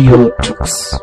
Audio 0.00 0.30
Tux. 0.40 0.98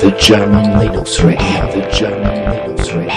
The 0.00 0.10
German 0.18 0.80
Linux 0.80 1.22
Radio, 1.22 1.70
the 1.72 1.82
German 1.92 2.34
Linux 2.50 2.90
Radio. 2.94 3.12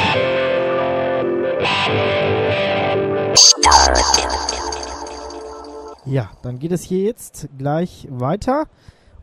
Ja, 6.06 6.32
dann 6.42 6.60
geht 6.60 6.74
es 6.74 6.84
hier 6.84 7.04
jetzt 7.04 7.48
gleich 7.58 8.06
weiter. 8.12 8.66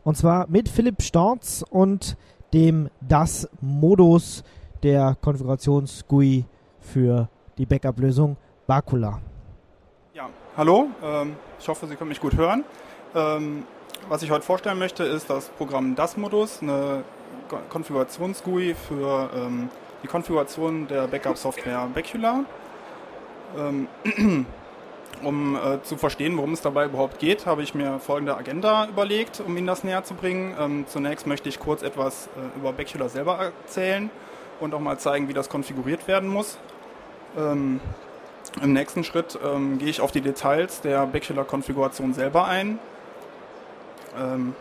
Und 0.03 0.17
zwar 0.17 0.47
mit 0.49 0.69
Philipp 0.69 1.03
Storz 1.03 1.63
und 1.69 2.17
dem 2.51 2.89
DAS-Modus 3.01 4.43
der 4.81 5.17
Konfigurations-GUI 5.21 6.45
für 6.79 7.29
die 7.57 7.65
Backup-Lösung 7.65 8.37
Bacula. 8.67 9.19
Ja, 10.13 10.29
hallo, 10.57 10.87
ähm, 11.03 11.35
ich 11.59 11.67
hoffe, 11.67 11.87
Sie 11.87 11.95
können 11.95 12.09
mich 12.09 12.21
gut 12.21 12.35
hören. 12.35 12.63
Ähm, 13.15 13.63
was 14.09 14.23
ich 14.23 14.31
heute 14.31 14.43
vorstellen 14.43 14.79
möchte, 14.79 15.03
ist 15.03 15.29
das 15.29 15.49
Programm 15.49 15.95
DAS-Modus, 15.95 16.61
eine 16.61 17.03
Konfigurations-GUI 17.69 18.75
für 18.75 19.29
ähm, 19.35 19.69
die 20.01 20.07
Konfiguration 20.07 20.87
der 20.87 21.07
Backup-Software 21.07 21.89
Bacula. 21.93 22.45
Um 25.23 25.55
äh, 25.55 25.81
zu 25.83 25.95
verstehen, 25.95 26.35
worum 26.37 26.53
es 26.53 26.61
dabei 26.61 26.85
überhaupt 26.85 27.19
geht, 27.19 27.45
habe 27.45 27.61
ich 27.61 27.75
mir 27.75 27.99
folgende 27.99 28.35
Agenda 28.35 28.87
überlegt, 28.87 29.41
um 29.45 29.55
Ihnen 29.55 29.67
das 29.67 29.83
näher 29.83 30.03
zu 30.03 30.15
bringen. 30.15 30.85
Zunächst 30.87 31.27
möchte 31.27 31.47
ich 31.49 31.59
kurz 31.59 31.83
etwas 31.83 32.27
äh, 32.35 32.57
über 32.59 32.73
Bacula 32.73 33.07
selber 33.09 33.37
erzählen 33.37 34.09
und 34.59 34.73
auch 34.73 34.79
mal 34.79 34.97
zeigen, 34.97 35.29
wie 35.29 35.33
das 35.33 35.49
konfiguriert 35.49 36.07
werden 36.07 36.27
muss. 36.27 36.57
Ähm, 37.37 37.79
Im 38.61 38.73
nächsten 38.73 39.03
Schritt 39.03 39.39
ähm, 39.43 39.79
gehe 39.79 39.89
ich 39.89 40.01
auf 40.01 40.11
die 40.11 40.21
Details 40.21 40.81
der 40.81 41.05
Bacula-Konfiguration 41.07 42.13
selber 42.13 42.45
ein. 42.45 42.79
Ähm, 44.17 44.55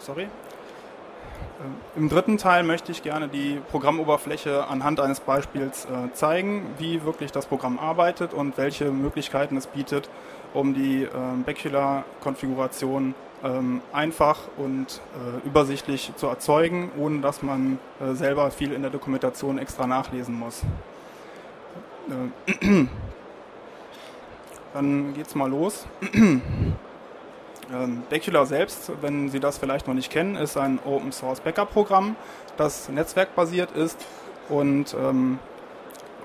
sorry. 0.00 0.22
Ähm, 0.22 1.74
Im 1.96 2.08
dritten 2.08 2.38
Teil 2.38 2.62
möchte 2.62 2.92
ich 2.92 3.02
gerne 3.02 3.28
die 3.28 3.60
Programmoberfläche 3.70 4.66
anhand 4.66 5.00
eines 5.00 5.20
Beispiels 5.20 5.84
äh, 5.84 6.12
zeigen, 6.14 6.66
wie 6.78 7.04
wirklich 7.04 7.32
das 7.32 7.46
Programm 7.46 7.78
arbeitet 7.78 8.32
und 8.32 8.56
welche 8.56 8.90
Möglichkeiten 8.90 9.56
es 9.56 9.66
bietet, 9.66 10.08
um 10.54 10.74
die 10.74 11.04
äh, 11.04 11.08
Bacula-Konfiguration 11.44 13.14
ähm, 13.42 13.82
einfach 13.92 14.38
und 14.56 15.02
äh, 15.14 15.46
übersichtlich 15.46 16.12
zu 16.16 16.26
erzeugen, 16.28 16.90
ohne 16.96 17.20
dass 17.20 17.42
man 17.42 17.78
äh, 18.00 18.14
selber 18.14 18.50
viel 18.50 18.72
in 18.72 18.82
der 18.82 18.90
Dokumentation 18.90 19.58
extra 19.58 19.86
nachlesen 19.86 20.38
muss. 20.38 20.62
Äh, 22.08 22.86
dann 24.74 25.14
geht's 25.14 25.34
mal 25.34 25.50
los. 25.50 25.86
Ähm, 27.72 28.02
Bacula 28.10 28.44
selbst, 28.44 28.92
wenn 29.00 29.30
Sie 29.30 29.40
das 29.40 29.56
vielleicht 29.56 29.86
noch 29.86 29.94
nicht 29.94 30.12
kennen, 30.12 30.36
ist 30.36 30.58
ein 30.58 30.78
Open 30.84 31.12
Source 31.12 31.40
Backup 31.40 31.72
Programm, 31.72 32.14
das 32.58 32.90
netzwerkbasiert 32.90 33.72
ist 33.72 34.04
und 34.50 34.94
ähm, 34.94 35.38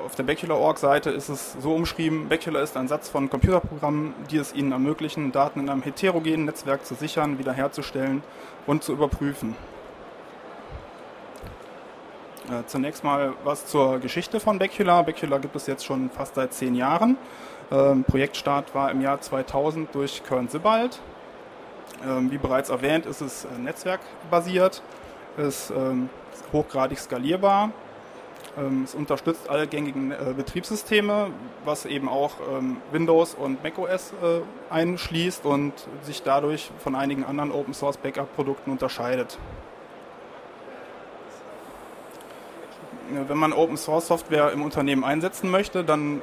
auf 0.05 0.15
der 0.15 0.23
Bacula.org-Seite 0.23 1.09
ist 1.09 1.29
es 1.29 1.53
so 1.61 1.73
umschrieben, 1.73 2.29
Bacula 2.29 2.61
ist 2.61 2.77
ein 2.77 2.87
Satz 2.87 3.09
von 3.09 3.29
Computerprogrammen, 3.29 4.13
die 4.31 4.37
es 4.37 4.53
Ihnen 4.53 4.71
ermöglichen, 4.71 5.31
Daten 5.31 5.59
in 5.59 5.69
einem 5.69 5.81
heterogenen 5.81 6.45
Netzwerk 6.45 6.85
zu 6.85 6.95
sichern, 6.95 7.37
wiederherzustellen 7.37 8.23
und 8.65 8.83
zu 8.83 8.93
überprüfen. 8.93 9.55
Äh, 12.49 12.65
zunächst 12.65 13.03
mal 13.03 13.33
was 13.43 13.67
zur 13.67 13.99
Geschichte 13.99 14.39
von 14.39 14.57
Bacula. 14.57 15.03
Bacula 15.03 15.37
gibt 15.37 15.55
es 15.55 15.67
jetzt 15.67 15.85
schon 15.85 16.09
fast 16.09 16.33
seit 16.33 16.51
zehn 16.51 16.73
Jahren. 16.73 17.15
Ähm, 17.71 18.03
Projektstart 18.03 18.73
war 18.73 18.89
im 18.89 19.01
Jahr 19.01 19.21
2000 19.21 19.93
durch 19.93 20.23
Kern 20.23 20.47
Sibbald. 20.47 20.99
Ähm, 22.07 22.31
wie 22.31 22.39
bereits 22.39 22.69
erwähnt, 22.69 23.05
ist 23.05 23.21
es 23.21 23.45
äh, 23.45 23.49
netzwerkbasiert, 23.59 24.81
ist 25.37 25.69
ähm, 25.69 26.09
hochgradig 26.51 26.97
skalierbar, 26.97 27.71
ähm, 28.57 28.83
es 28.83 28.95
unterstützt 28.95 29.47
alle 29.47 29.67
gängigen 29.67 30.11
äh, 30.11 30.33
Betriebssysteme, 30.35 31.27
was 31.65 31.85
eben 31.85 32.09
auch 32.09 32.31
Windows 32.91 33.35
und 33.35 33.63
macOS 33.63 34.13
äh, 34.23 34.41
einschließt 34.73 35.45
und 35.45 35.73
sich 36.01 36.23
dadurch 36.23 36.71
von 36.79 36.95
einigen 36.95 37.25
anderen 37.25 37.51
Open 37.51 37.73
Source 37.73 37.97
Backup 37.97 38.33
Produkten 38.35 38.71
unterscheidet. 38.71 39.37
Wenn 43.27 43.37
man 43.37 43.53
Open 43.53 43.77
Source 43.77 44.07
Software 44.07 44.51
im 44.51 44.61
Unternehmen 44.61 45.03
einsetzen 45.03 45.49
möchte, 45.51 45.83
dann 45.83 46.21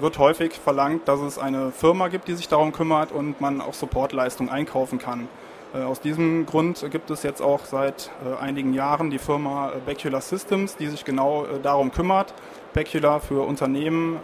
wird 0.00 0.18
häufig 0.18 0.52
verlangt, 0.52 1.08
dass 1.08 1.20
es 1.20 1.38
eine 1.38 1.72
Firma 1.72 2.08
gibt, 2.08 2.28
die 2.28 2.34
sich 2.34 2.48
darum 2.48 2.72
kümmert 2.72 3.12
und 3.12 3.40
man 3.40 3.60
auch 3.60 3.74
Supportleistungen 3.74 4.50
einkaufen 4.50 4.98
kann. 4.98 5.28
Äh, 5.74 5.82
aus 5.82 6.00
diesem 6.00 6.46
Grund 6.46 6.86
gibt 6.90 7.10
es 7.10 7.22
jetzt 7.22 7.42
auch 7.42 7.64
seit 7.64 8.10
äh, 8.24 8.42
einigen 8.42 8.72
Jahren 8.72 9.10
die 9.10 9.18
Firma 9.18 9.70
äh, 9.70 9.72
Bacula 9.84 10.20
Systems, 10.20 10.76
die 10.76 10.86
sich 10.86 11.04
genau 11.04 11.46
darum 11.62 11.92
kümmert, 11.92 12.32
Bacula 12.74 13.18
für 13.18 13.46
Unternehmen 13.46 14.20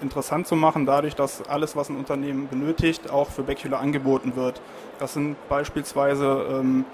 interessant 0.00 0.46
zu 0.46 0.56
machen, 0.56 0.86
dadurch, 0.86 1.16
dass 1.16 1.46
alles, 1.48 1.76
was 1.76 1.90
ein 1.90 1.96
Unternehmen 1.96 2.48
benötigt, 2.48 3.10
auch 3.10 3.28
für 3.28 3.42
Bacula 3.42 3.78
angeboten 3.78 4.36
wird. 4.36 4.62
Das 4.98 5.14
sind 5.14 5.36
beispielsweise 5.48 6.46
ähm, 6.50 6.84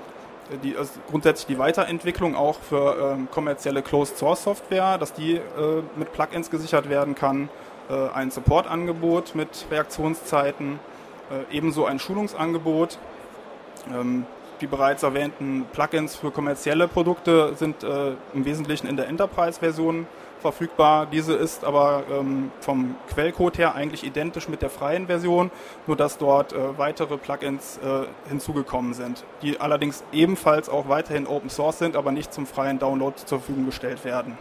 die, 0.62 0.76
also 0.76 0.92
grundsätzlich 1.10 1.46
die 1.46 1.58
Weiterentwicklung 1.58 2.34
auch 2.34 2.60
für 2.60 3.14
ähm, 3.14 3.28
kommerzielle 3.30 3.82
Closed 3.82 4.16
Source 4.16 4.42
Software, 4.42 4.98
dass 4.98 5.12
die 5.12 5.40
mit 5.96 6.12
Plugins 6.12 6.50
gesichert 6.50 6.88
werden 6.88 7.14
kann 7.14 7.48
äh, 7.88 8.08
ein 8.12 8.30
Supportangebot 8.30 9.34
mit 9.34 9.66
Reaktionszeiten, 9.70 10.80
äh, 11.30 11.56
ebenso 11.56 11.86
ein 11.86 11.98
Schulungsangebot. 11.98 12.98
Ähm, 13.92 14.26
die 14.60 14.66
bereits 14.66 15.02
erwähnten 15.02 15.66
Plugins 15.72 16.16
für 16.16 16.30
kommerzielle 16.30 16.88
Produkte 16.88 17.54
sind 17.56 17.84
äh, 17.84 18.12
im 18.32 18.44
Wesentlichen 18.46 18.86
in 18.86 18.96
der 18.96 19.06
Enterprise-Version 19.06 20.06
verfügbar. 20.40 21.06
Diese 21.06 21.34
ist 21.34 21.64
aber 21.64 22.04
ähm, 22.10 22.50
vom 22.60 22.96
Quellcode 23.08 23.58
her 23.58 23.74
eigentlich 23.74 24.04
identisch 24.04 24.48
mit 24.48 24.62
der 24.62 24.70
freien 24.70 25.06
Version, 25.06 25.50
nur 25.86 25.96
dass 25.96 26.18
dort 26.18 26.52
äh, 26.52 26.78
weitere 26.78 27.16
Plugins 27.16 27.78
äh, 27.78 28.06
hinzugekommen 28.28 28.94
sind, 28.94 29.24
die 29.42 29.60
allerdings 29.60 30.04
ebenfalls 30.12 30.68
auch 30.68 30.88
weiterhin 30.88 31.26
Open 31.26 31.50
Source 31.50 31.78
sind, 31.78 31.96
aber 31.96 32.12
nicht 32.12 32.32
zum 32.32 32.46
freien 32.46 32.78
Download 32.78 33.16
zur 33.16 33.38
Verfügung 33.38 33.66
gestellt 33.66 34.04
werden. 34.04 34.36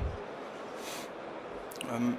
Ähm, 1.96 2.16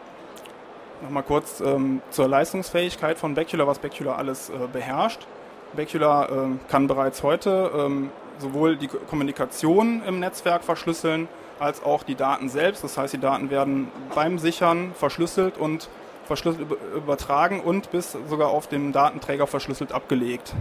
Nochmal 1.02 1.24
kurz 1.24 1.60
ähm, 1.60 2.00
zur 2.10 2.26
Leistungsfähigkeit 2.26 3.18
von 3.18 3.34
Bacula, 3.34 3.66
was 3.66 3.78
Bacula 3.78 4.14
alles 4.14 4.48
äh, 4.48 4.54
beherrscht. 4.72 5.26
Bacula 5.74 6.26
äh, 6.26 6.30
kann 6.68 6.86
bereits 6.86 7.22
heute 7.22 7.70
ähm, 7.76 8.10
sowohl 8.38 8.76
die 8.76 8.88
Kommunikation 8.88 10.02
im 10.06 10.20
Netzwerk 10.20 10.64
verschlüsseln, 10.64 11.28
als 11.58 11.82
auch 11.82 12.02
die 12.02 12.14
Daten 12.14 12.48
selbst. 12.48 12.84
Das 12.84 12.98
heißt, 12.98 13.14
die 13.14 13.20
Daten 13.20 13.50
werden 13.50 13.88
beim 14.14 14.38
Sichern 14.38 14.92
verschlüsselt 14.94 15.58
und 15.58 15.88
verschlüsselt 16.24 16.68
übertragen 16.94 17.60
und 17.60 17.90
bis 17.90 18.16
sogar 18.28 18.48
auf 18.48 18.66
dem 18.68 18.92
Datenträger 18.92 19.46
verschlüsselt 19.46 19.92
abgelegt. 19.92 20.54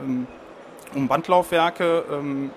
Ähm, 0.00 0.26
um 0.94 1.08
Bandlaufwerke 1.08 2.04
ähm, 2.10 2.50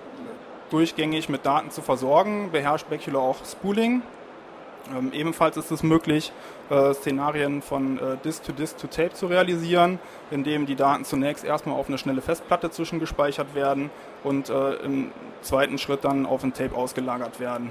durchgängig 0.70 1.30
mit 1.30 1.46
Daten 1.46 1.72
zu 1.72 1.82
versorgen, 1.82 2.50
beherrscht 2.52 2.90
Bacula 2.90 3.20
auch 3.20 3.38
Spooling. 3.46 4.02
Ähm, 4.96 5.12
ebenfalls 5.14 5.58
ist 5.58 5.72
es 5.72 5.84
möglich, 5.84 6.32
äh, 6.70 6.94
Szenarien 6.94 7.62
von 7.62 7.98
äh, 7.98 8.18
Disk-to-Disk-to-Tape 8.24 9.14
zu 9.14 9.28
realisieren, 9.28 10.00
indem 10.32 10.66
die 10.66 10.76
Daten 10.76 11.06
zunächst 11.06 11.44
erstmal 11.44 11.76
auf 11.76 11.88
eine 11.88 11.98
schnelle 11.98 12.22
Festplatte 12.22 12.72
zwischengespeichert 12.72 13.56
werden 13.56 13.90
und 14.24 14.50
äh, 14.50 14.74
im 14.76 15.12
zweiten 15.42 15.78
Schritt 15.78 16.04
dann 16.04 16.26
auf 16.26 16.44
ein 16.44 16.54
Tape 16.54 16.76
ausgelagert 16.76 17.40
werden. 17.40 17.70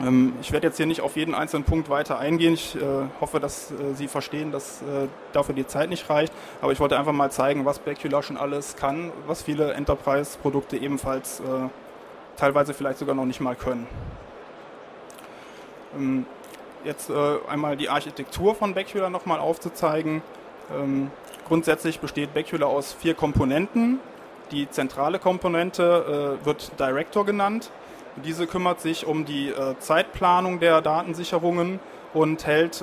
Ähm, 0.00 0.34
ich 0.40 0.52
werde 0.52 0.66
jetzt 0.66 0.76
hier 0.76 0.86
nicht 0.86 1.00
auf 1.00 1.16
jeden 1.16 1.34
einzelnen 1.34 1.64
Punkt 1.64 1.88
weiter 1.88 2.18
eingehen. 2.18 2.54
Ich 2.54 2.76
äh, 2.76 2.80
hoffe, 3.20 3.40
dass 3.40 3.70
äh, 3.70 3.94
Sie 3.94 4.08
verstehen, 4.08 4.52
dass 4.52 4.82
äh, 4.82 5.08
dafür 5.32 5.54
die 5.54 5.66
Zeit 5.66 5.90
nicht 5.90 6.08
reicht. 6.10 6.32
Aber 6.60 6.72
ich 6.72 6.80
wollte 6.80 6.98
einfach 6.98 7.12
mal 7.12 7.30
zeigen, 7.30 7.64
was 7.64 7.78
Bacula 7.78 8.22
schon 8.22 8.36
alles 8.36 8.76
kann, 8.76 9.12
was 9.26 9.42
viele 9.42 9.72
Enterprise-Produkte 9.72 10.76
ebenfalls 10.76 11.42
teilweise 12.36 12.74
vielleicht 12.74 12.98
sogar 12.98 13.14
noch 13.14 13.24
nicht 13.24 13.40
mal 13.40 13.56
können. 13.56 13.86
Ähm, 15.96 16.26
jetzt 16.84 17.10
äh, 17.10 17.14
einmal 17.48 17.76
die 17.76 17.88
Architektur 17.88 18.54
von 18.54 18.74
Bacula 18.74 19.10
nochmal 19.10 19.40
aufzuzeigen. 19.40 20.22
Ähm, 20.72 21.10
grundsätzlich 21.46 22.00
besteht 22.00 22.34
Bacula 22.34 22.66
aus 22.66 22.92
vier 22.92 23.14
Komponenten. 23.14 23.98
Die 24.52 24.70
zentrale 24.70 25.18
Komponente 25.18 26.38
äh, 26.42 26.46
wird 26.46 26.78
Director 26.78 27.26
genannt. 27.26 27.70
Diese 28.24 28.46
kümmert 28.46 28.80
sich 28.80 29.06
um 29.06 29.24
die 29.24 29.48
äh, 29.48 29.78
Zeitplanung 29.78 30.60
der 30.60 30.80
Datensicherungen 30.80 31.80
und 32.14 32.46
hält 32.46 32.82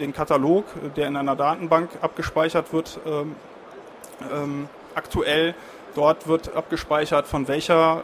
den 0.00 0.12
Katalog, 0.12 0.66
der 0.96 1.08
in 1.08 1.16
einer 1.16 1.34
Datenbank 1.34 1.88
abgespeichert 2.02 2.74
wird, 2.74 3.00
ähm, 3.06 4.68
aktuell. 4.94 5.54
Dort 5.94 6.28
wird 6.28 6.54
abgespeichert, 6.54 7.26
von 7.26 7.48
welcher 7.48 8.02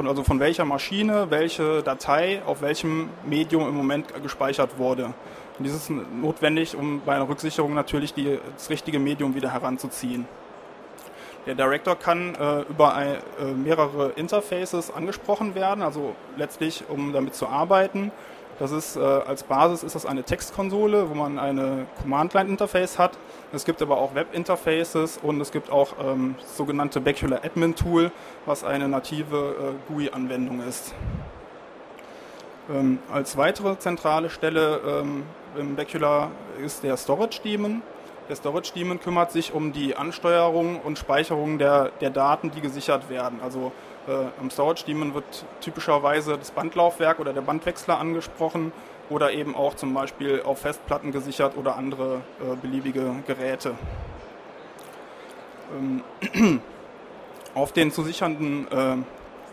von, 0.00 0.08
also 0.08 0.24
von 0.24 0.40
welcher 0.40 0.64
Maschine 0.64 1.26
welche 1.28 1.82
Datei 1.82 2.40
auf 2.46 2.62
welchem 2.62 3.10
Medium 3.26 3.68
im 3.68 3.74
Moment 3.74 4.06
gespeichert 4.22 4.78
wurde. 4.78 5.12
Und 5.58 5.64
dies 5.66 5.74
ist 5.74 5.90
notwendig, 5.90 6.74
um 6.74 7.02
bei 7.04 7.16
einer 7.16 7.28
Rücksicherung 7.28 7.74
natürlich 7.74 8.14
die, 8.14 8.38
das 8.56 8.70
richtige 8.70 8.98
Medium 8.98 9.34
wieder 9.34 9.52
heranzuziehen. 9.52 10.26
Der 11.44 11.54
Director 11.54 11.96
kann 11.96 12.34
äh, 12.34 12.62
über 12.62 12.94
ein, 12.94 13.16
äh, 13.38 13.52
mehrere 13.54 14.12
Interfaces 14.16 14.90
angesprochen 14.90 15.54
werden, 15.54 15.82
also 15.82 16.14
letztlich, 16.38 16.84
um 16.88 17.12
damit 17.12 17.34
zu 17.34 17.46
arbeiten. 17.46 18.10
Das 18.60 18.72
ist 18.72 18.94
äh, 18.96 19.00
als 19.00 19.42
Basis 19.42 19.82
ist 19.82 19.94
das 19.94 20.04
eine 20.04 20.22
Textkonsole, 20.22 21.08
wo 21.08 21.14
man 21.14 21.38
eine 21.38 21.86
Command-Line-Interface 22.02 22.98
hat. 22.98 23.12
Es 23.54 23.64
gibt 23.64 23.80
aber 23.80 23.96
auch 23.96 24.14
Web-Interfaces 24.14 25.18
und 25.22 25.40
es 25.40 25.50
gibt 25.50 25.72
auch 25.72 25.94
ähm, 25.98 26.34
das 26.38 26.58
sogenannte 26.58 27.00
Bacular 27.00 27.42
Admin 27.42 27.74
Tool, 27.74 28.12
was 28.44 28.62
eine 28.62 28.86
native 28.86 29.54
äh, 29.88 29.90
GUI-Anwendung 29.90 30.60
ist. 30.60 30.92
Ähm, 32.70 32.98
als 33.10 33.38
weitere 33.38 33.78
zentrale 33.78 34.28
Stelle 34.28 34.80
ähm, 34.86 35.22
im 35.56 35.74
Bacular 35.74 36.30
ist 36.62 36.82
der 36.82 36.98
Storage 36.98 37.40
Daemon. 37.42 37.80
Der 38.28 38.36
Storage 38.36 38.72
Daemon 38.74 39.00
kümmert 39.00 39.32
sich 39.32 39.54
um 39.54 39.72
die 39.72 39.96
Ansteuerung 39.96 40.82
und 40.82 40.98
Speicherung 40.98 41.56
der, 41.56 41.92
der 42.02 42.10
Daten, 42.10 42.50
die 42.50 42.60
gesichert 42.60 43.08
werden. 43.08 43.40
Also 43.42 43.72
äh, 44.10 44.40
am 44.40 44.50
Storage 44.50 44.84
Daemon 44.86 45.14
wird 45.14 45.44
typischerweise 45.60 46.36
das 46.36 46.50
Bandlaufwerk 46.50 47.20
oder 47.20 47.32
der 47.32 47.42
Bandwechsler 47.42 47.98
angesprochen 47.98 48.72
oder 49.08 49.32
eben 49.32 49.54
auch 49.54 49.74
zum 49.74 49.94
Beispiel 49.94 50.42
auf 50.42 50.60
Festplatten 50.60 51.12
gesichert 51.12 51.56
oder 51.56 51.76
andere 51.76 52.20
äh, 52.40 52.56
beliebige 52.56 53.14
Geräte. 53.26 53.74
Ähm, 55.78 56.02
auf 57.54 57.72
den 57.72 57.92
zu 57.92 58.02
sichernden 58.02 58.66
äh, 58.70 58.96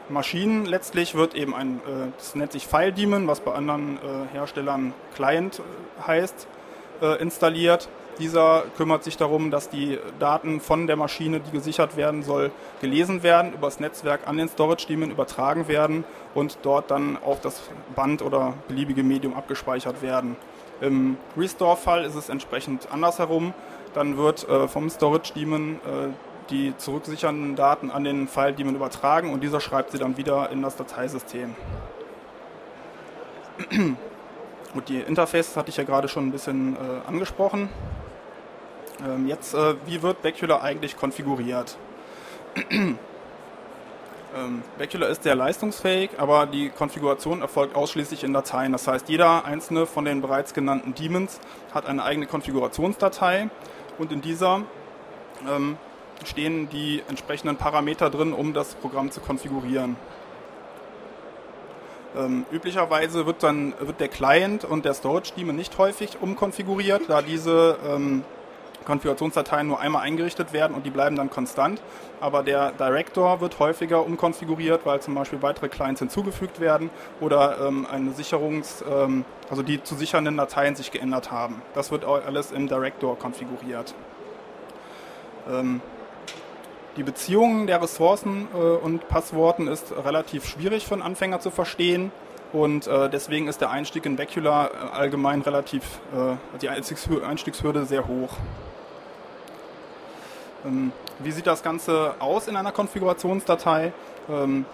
Maschinen 0.09 0.65
letztlich 0.65 1.15
wird 1.15 1.35
eben 1.35 1.53
ein, 1.53 1.77
äh, 1.79 2.11
das 2.17 2.35
nennt 2.35 2.51
sich 2.51 2.65
File 2.65 2.93
Daemon, 2.93 3.27
was 3.27 3.41
bei 3.41 3.53
anderen 3.53 3.97
äh, 3.97 4.33
Herstellern 4.33 4.93
Client 5.15 5.59
äh, 5.59 6.07
heißt, 6.07 6.47
installiert. 7.19 7.89
Dieser 8.19 8.63
kümmert 8.75 9.03
sich 9.03 9.15
darum, 9.15 9.51
dass 9.51 9.69
die 9.69 9.99
Daten 10.19 10.59
von 10.59 10.87
der 10.87 10.95
Maschine, 10.95 11.39
die 11.39 11.51
gesichert 11.51 11.97
werden 11.97 12.23
soll, 12.23 12.51
gelesen 12.81 13.21
werden, 13.21 13.53
übers 13.53 13.79
Netzwerk 13.79 14.27
an 14.27 14.37
den 14.37 14.49
Storage 14.49 14.87
Daemon 14.87 15.11
übertragen 15.11 15.67
werden 15.67 16.03
und 16.33 16.57
dort 16.63 16.89
dann 16.89 17.17
auf 17.23 17.41
das 17.41 17.61
Band 17.95 18.21
oder 18.21 18.53
beliebige 18.67 19.03
Medium 19.03 19.35
abgespeichert 19.35 20.01
werden. 20.01 20.35
Im 20.81 21.17
Restore-Fall 21.37 22.05
ist 22.05 22.15
es 22.15 22.29
entsprechend 22.29 22.91
andersherum. 22.91 23.53
Dann 23.93 24.17
wird 24.17 24.47
äh, 24.49 24.67
vom 24.67 24.89
Storage 24.89 25.33
Daemon 25.33 25.75
äh, 25.75 26.09
die 26.49 26.75
zurücksichernden 26.77 27.55
Daten 27.55 27.91
an 27.91 28.03
den 28.03 28.27
File 28.27 28.53
Daemon 28.53 28.75
übertragen 28.75 29.31
und 29.33 29.43
dieser 29.43 29.59
schreibt 29.59 29.91
sie 29.91 29.97
dann 29.97 30.17
wieder 30.17 30.49
in 30.49 30.61
das 30.61 30.75
Dateisystem. 30.75 31.55
Und 34.73 34.89
die 34.89 34.99
Interfaces 34.99 35.57
hatte 35.57 35.69
ich 35.69 35.77
ja 35.77 35.83
gerade 35.83 36.07
schon 36.07 36.27
ein 36.27 36.31
bisschen 36.31 36.75
äh, 36.75 37.07
angesprochen. 37.07 37.69
Ähm, 39.05 39.27
jetzt, 39.27 39.53
äh, 39.53 39.75
wie 39.85 40.01
wird 40.01 40.21
Bacular 40.21 40.63
eigentlich 40.63 40.97
konfiguriert? 40.97 41.77
ähm, 42.71 42.97
Bacular 44.77 45.09
ist 45.09 45.23
sehr 45.23 45.35
leistungsfähig, 45.35 46.11
aber 46.17 46.47
die 46.47 46.69
Konfiguration 46.69 47.41
erfolgt 47.41 47.75
ausschließlich 47.75 48.23
in 48.23 48.33
Dateien. 48.33 48.71
Das 48.71 48.87
heißt, 48.87 49.07
jeder 49.09 49.45
einzelne 49.45 49.85
von 49.85 50.05
den 50.05 50.21
bereits 50.21 50.53
genannten 50.53 50.95
Daemons 50.95 51.39
hat 51.73 51.85
eine 51.85 52.03
eigene 52.03 52.25
Konfigurationsdatei 52.25 53.49
und 53.99 54.11
in 54.11 54.21
dieser 54.21 54.63
ähm, 55.47 55.77
stehen 56.25 56.69
die 56.69 57.03
entsprechenden 57.07 57.57
Parameter 57.57 58.09
drin, 58.09 58.33
um 58.33 58.53
das 58.53 58.73
Programm 58.75 59.11
zu 59.11 59.21
konfigurieren. 59.21 59.95
Ähm, 62.17 62.45
üblicherweise 62.51 63.27
wird 63.27 63.43
dann 63.43 63.75
wird 63.79 63.99
der 63.99 64.07
Client 64.07 64.65
und 64.65 64.85
der 64.85 64.95
Storage 64.95 65.33
Daemon 65.35 65.55
nicht 65.55 65.77
häufig 65.77 66.17
umkonfiguriert, 66.19 67.03
da 67.07 67.21
diese 67.21 67.77
ähm, 67.87 68.23
Konfigurationsdateien 68.87 69.67
nur 69.67 69.79
einmal 69.79 70.03
eingerichtet 70.03 70.53
werden 70.53 70.75
und 70.75 70.85
die 70.85 70.89
bleiben 70.89 71.17
dann 71.17 71.29
konstant. 71.29 71.81
Aber 72.21 72.41
der 72.41 72.71
Director 72.71 73.41
wird 73.41 73.59
häufiger 73.59 74.05
umkonfiguriert, 74.05 74.85
weil 74.85 75.01
zum 75.01 75.13
Beispiel 75.13 75.41
weitere 75.41 75.67
Clients 75.67 75.99
hinzugefügt 75.99 76.59
werden 76.59 76.89
oder 77.19 77.67
ähm, 77.67 77.85
eine 77.91 78.11
Sicherungs-, 78.11 78.83
ähm, 78.89 79.25
also 79.49 79.61
die 79.61 79.83
zu 79.83 79.95
sichernden 79.95 80.37
Dateien 80.37 80.75
sich 80.75 80.91
geändert 80.91 81.31
haben. 81.31 81.61
Das 81.75 81.91
wird 81.91 82.05
alles 82.05 82.51
im 82.51 82.67
Director 82.67 83.19
konfiguriert. 83.19 83.93
Ähm, 85.49 85.81
die 86.95 87.03
Beziehungen 87.03 87.67
der 87.67 87.81
Ressourcen 87.81 88.47
äh, 88.53 88.57
und 88.57 89.07
Passworten 89.09 89.67
ist 89.67 89.91
relativ 89.91 90.47
schwierig 90.47 90.87
für 90.87 90.95
einen 90.95 91.03
Anfänger 91.03 91.39
zu 91.39 91.51
verstehen. 91.51 92.11
Und 92.53 92.87
äh, 92.87 93.09
deswegen 93.09 93.47
ist 93.47 93.59
der 93.59 93.69
Einstieg 93.69 94.05
in 94.05 94.15
Bacular 94.15 94.71
äh, 94.71 94.95
allgemein 94.95 95.41
relativ, 95.41 95.83
äh, 96.15 96.57
die 96.61 96.69
Einstiegshürde 96.69 97.85
sehr 97.85 98.07
hoch. 98.07 98.37
Ähm, 100.67 100.91
wie 101.19 101.31
sieht 101.31 101.47
das 101.47 101.63
Ganze 101.63 102.15
aus 102.19 102.47
in 102.47 102.55
einer 102.55 102.71
Konfigurationsdatei? 102.71 103.93
Ähm, 104.29 104.65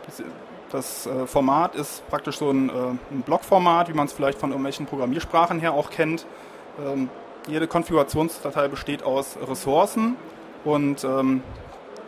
das 0.71 1.05
äh, 1.05 1.27
Format 1.27 1.75
ist 1.75 2.07
praktisch 2.09 2.37
so 2.37 2.49
ein, 2.49 2.69
äh, 2.69 2.73
ein 3.11 3.21
Blockformat, 3.25 3.89
wie 3.89 3.93
man 3.93 4.07
es 4.07 4.13
vielleicht 4.13 4.39
von 4.39 4.49
irgendwelchen 4.49 4.85
Programmiersprachen 4.85 5.59
her 5.59 5.73
auch 5.73 5.89
kennt. 5.89 6.25
Ähm, 6.83 7.09
jede 7.47 7.67
Konfigurationsdatei 7.67 8.69
besteht 8.69 9.03
aus 9.03 9.37
Ressourcen 9.47 10.15
und 10.63 11.05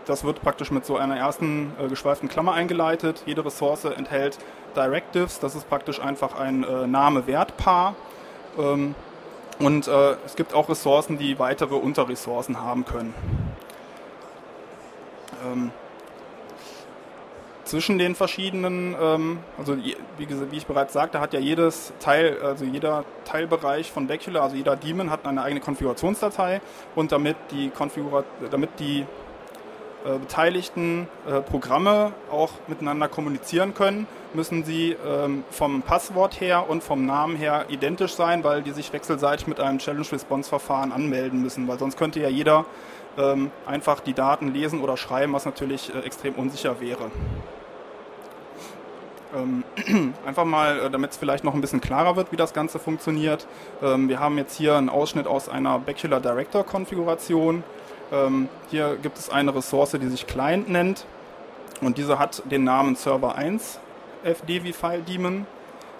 das 0.05 0.23
wird 0.23 0.41
praktisch 0.41 0.71
mit 0.71 0.85
so 0.85 0.97
einer 0.97 1.17
ersten 1.17 1.71
äh, 1.79 1.87
geschweiften 1.87 2.29
Klammer 2.29 2.53
eingeleitet. 2.53 3.23
Jede 3.25 3.43
Ressource 3.43 3.85
enthält 3.85 4.37
Directives, 4.75 5.39
das 5.39 5.55
ist 5.55 5.69
praktisch 5.69 5.99
einfach 5.99 6.37
ein 6.37 6.63
äh, 6.63 6.87
Name-Wert-Paar. 6.87 7.95
Ähm, 8.57 8.95
und 9.59 9.87
äh, 9.87 10.15
es 10.25 10.35
gibt 10.35 10.53
auch 10.53 10.69
Ressourcen, 10.69 11.17
die 11.17 11.39
weitere 11.39 11.75
Unterressourcen 11.75 12.61
haben 12.61 12.85
können. 12.85 13.13
Ähm, 15.51 15.71
zwischen 17.65 17.97
den 17.97 18.15
verschiedenen, 18.15 18.95
ähm, 19.01 19.39
also 19.57 19.75
wie, 19.77 19.95
wie, 20.17 20.57
ich 20.57 20.67
bereits 20.67 20.93
sagte, 20.93 21.19
hat 21.19 21.33
ja 21.33 21.39
jedes 21.39 21.93
Teil, 21.99 22.37
also 22.41 22.63
jeder 22.63 23.03
Teilbereich 23.25 23.91
von 23.91 24.07
Bacular, 24.07 24.43
also 24.43 24.55
jeder 24.55 24.75
Daemon 24.75 25.09
hat 25.09 25.25
eine 25.25 25.41
eigene 25.41 25.61
Konfigurationsdatei 25.61 26.61
und 26.95 27.11
damit 27.11 27.35
die, 27.51 27.69
Konfigura 27.69 28.23
damit 28.51 28.69
die 28.79 29.05
äh, 30.05 30.19
beteiligten 30.19 31.07
äh, 31.27 31.41
Programme 31.41 32.13
auch 32.31 32.51
miteinander 32.67 33.07
kommunizieren 33.07 33.73
können, 33.73 34.05
müssen 34.35 34.63
sie 34.63 34.95
ähm, 35.05 35.43
vom 35.49 35.81
Passwort 35.81 36.39
her 36.39 36.69
und 36.69 36.83
vom 36.83 37.05
Namen 37.07 37.35
her 37.35 37.65
identisch 37.69 38.13
sein, 38.13 38.43
weil 38.43 38.61
die 38.61 38.71
sich 38.71 38.93
wechselseitig 38.93 39.47
mit 39.47 39.59
einem 39.59 39.79
Challenge-Response-Verfahren 39.79 40.91
anmelden 40.91 41.41
müssen, 41.41 41.67
weil 41.67 41.79
sonst 41.79 41.97
könnte 41.97 42.19
ja 42.19 42.29
jeder 42.29 42.65
ähm, 43.17 43.51
einfach 43.65 43.99
die 43.99 44.13
Daten 44.13 44.53
lesen 44.53 44.81
oder 44.81 44.97
schreiben, 44.97 45.33
was 45.33 45.45
natürlich 45.45 45.93
äh, 45.93 45.99
extrem 45.99 46.35
unsicher 46.35 46.79
wäre. 46.81 47.11
Ähm, 49.35 49.63
einfach 50.25 50.45
mal, 50.45 50.79
äh, 50.79 50.89
damit 50.89 51.11
es 51.11 51.17
vielleicht 51.17 51.43
noch 51.43 51.53
ein 51.53 51.61
bisschen 51.61 51.81
klarer 51.81 52.15
wird, 52.15 52.31
wie 52.31 52.37
das 52.37 52.53
Ganze 52.53 52.79
funktioniert. 52.79 53.47
Ähm, 53.81 54.09
wir 54.09 54.19
haben 54.19 54.37
jetzt 54.37 54.55
hier 54.55 54.75
einen 54.75 54.89
Ausschnitt 54.89 55.27
aus 55.27 55.49
einer 55.49 55.79
Bacular 55.79 56.19
Director 56.19 56.63
Konfiguration. 56.63 57.63
Ähm, 58.11 58.49
hier 58.69 58.97
gibt 59.01 59.17
es 59.17 59.29
eine 59.29 59.55
Ressource, 59.55 59.91
die 59.91 60.07
sich 60.07 60.27
Client 60.27 60.69
nennt 60.69 61.05
und 61.81 61.97
diese 61.97 62.19
hat 62.19 62.43
den 62.51 62.63
Namen 62.63 62.95
Server 62.95 63.35
1 63.35 63.79
FD 64.23 64.63
wie 64.63 64.73
File 64.73 65.03
Daemon. 65.03 65.45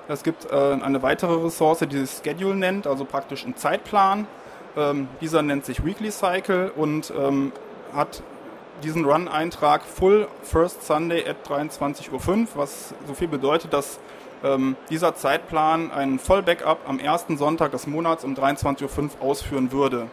Es 0.07 0.23
gibt 0.23 0.51
äh, 0.51 0.55
eine 0.55 1.01
weitere 1.01 1.33
Ressource, 1.33 1.79
die 1.79 1.97
sich 1.97 2.21
Schedule 2.23 2.55
nennt, 2.55 2.87
also 2.87 3.05
praktisch 3.05 3.45
ein 3.45 3.55
Zeitplan. 3.55 4.27
Ähm, 4.77 5.07
dieser 5.21 5.41
nennt 5.41 5.65
sich 5.65 5.85
Weekly 5.85 6.11
Cycle 6.11 6.71
und 6.75 7.13
ähm, 7.17 7.51
hat 7.93 8.23
diesen 8.83 9.05
Run-Eintrag 9.05 9.83
Full 9.83 10.27
First 10.43 10.85
Sunday 10.85 11.25
at 11.27 11.47
23.05 11.47 12.11
Uhr, 12.11 12.47
was 12.55 12.93
so 13.07 13.13
viel 13.13 13.29
bedeutet, 13.29 13.71
dass 13.71 13.99
ähm, 14.43 14.75
dieser 14.89 15.15
Zeitplan 15.15 15.91
einen 15.91 16.19
Voll-Backup 16.19 16.79
am 16.87 16.99
ersten 16.99 17.37
Sonntag 17.37 17.71
des 17.71 17.87
Monats 17.87 18.23
um 18.25 18.35
23.05 18.35 18.87
Uhr 18.99 19.09
ausführen 19.21 19.71
würde. 19.71 20.07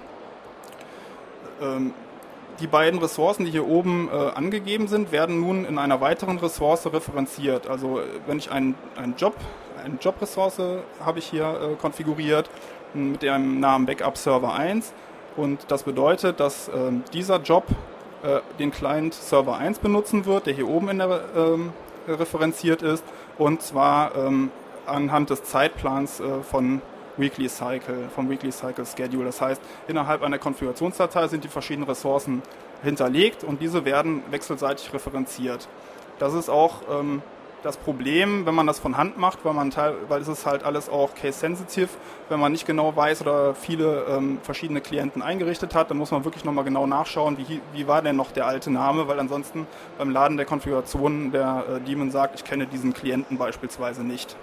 Ähm, 1.61 1.93
die 2.61 2.67
beiden 2.69 3.01
Ressourcen, 3.01 3.45
die 3.45 3.51
hier 3.51 3.67
oben 3.67 4.09
äh, 4.13 4.15
angegeben 4.15 4.87
sind, 4.87 5.11
werden 5.11 5.41
nun 5.41 5.65
in 5.65 5.79
einer 5.79 6.01
weiteren 6.01 6.39
Ressource 6.39 6.87
referenziert. 6.87 7.67
Also 7.67 8.01
wenn 8.27 8.39
ich 8.39 8.53
einen, 8.53 8.77
einen 8.97 9.17
Job, 9.17 9.35
eine 9.83 9.97
Job-Ressource 9.97 10.61
habe 11.05 11.19
ich 11.19 11.27
hier 11.27 11.73
äh, 11.73 11.75
konfiguriert 11.75 12.49
mit 12.95 13.23
dem 13.23 13.61
Namen 13.61 13.87
Backup 13.87 14.17
Server 14.17 14.55
1 14.55 14.93
und 15.37 15.61
das 15.69 15.83
bedeutet, 15.83 16.41
dass 16.41 16.69
äh, 16.69 16.93
dieser 17.13 17.41
Job 17.41 17.65
äh, 18.23 18.41
den 18.59 18.71
Client 18.71 19.15
Server 19.15 19.57
1 19.57 19.79
benutzen 19.79 20.27
wird, 20.27 20.47
der 20.47 20.55
hier 20.55 20.69
oben 20.69 20.89
in 20.89 20.99
der, 20.99 21.21
ähm, 21.37 21.73
referenziert 22.07 22.83
ist 22.83 23.05
und 23.39 23.63
zwar 23.63 24.15
ähm, 24.17 24.51
anhand 24.87 25.31
des 25.31 25.45
Zeitplans 25.45 26.21
äh, 26.21 26.43
von 26.43 26.83
Weekly 27.17 27.49
Cycle, 27.49 28.09
vom 28.15 28.31
Weekly 28.31 28.53
Cycle 28.53 28.85
Schedule. 28.87 29.27
Das 29.27 29.41
heißt, 29.41 29.61
innerhalb 29.89 30.23
einer 30.23 30.39
Konfigurationsdatei 30.39 31.29
sind 31.29 31.45
die 31.45 31.49
verschiedenen 31.49 31.89
Ressourcen 31.89 32.43
hinterlegt 32.83 33.45
und 33.45 33.61
diese 33.61 33.85
werden 33.85 34.23
wechselseitig 34.31 34.93
referenziert. 34.93 35.69
Das 36.19 36.35
ist 36.35 36.49
auch 36.49 36.77
ähm, 36.91 37.23
das 37.63 37.77
Problem, 37.77 38.45
wenn 38.47 38.55
man 38.55 38.67
das 38.67 38.79
von 38.79 38.97
Hand 38.97 39.19
macht, 39.19 39.45
weil 39.45 39.55
man 39.55 39.71
teil, 39.71 39.95
weil 40.09 40.21
es 40.21 40.29
ist 40.29 40.47
halt 40.47 40.65
alles 40.65 40.89
auch 40.89 41.15
case-sensitive, 41.15 41.89
wenn 42.29 42.41
man 42.41 42.53
nicht 42.53 42.67
genau 42.67 42.95
weiß 42.95 43.23
oder 43.23 43.55
viele 43.55 44.05
ähm, 44.09 44.39
verschiedene 44.43 44.81
Klienten 44.81 45.23
eingerichtet 45.23 45.75
hat, 45.75 45.91
dann 45.91 45.99
muss 45.99 46.11
man 46.11 46.25
wirklich 46.25 46.45
nochmal 46.45 46.65
genau 46.65 46.87
nachschauen, 46.87 47.39
wie, 47.39 47.61
wie 47.73 47.87
war 47.87 48.03
denn 48.03 48.17
noch 48.17 48.33
der 48.33 48.47
alte 48.47 48.71
Name, 48.71 49.09
weil 49.09 49.19
ansonsten 49.21 49.67
beim 49.99 50.11
Laden 50.11 50.37
der 50.37 50.47
Konfiguration 50.47 51.31
der 51.31 51.65
äh, 51.69 51.81
Daemon 51.81 52.11
sagt, 52.11 52.35
ich 52.37 52.45
kenne 52.45 52.67
diesen 52.67 52.93
Klienten 52.93 53.39
beispielsweise 53.39 54.03
nicht. 54.03 54.37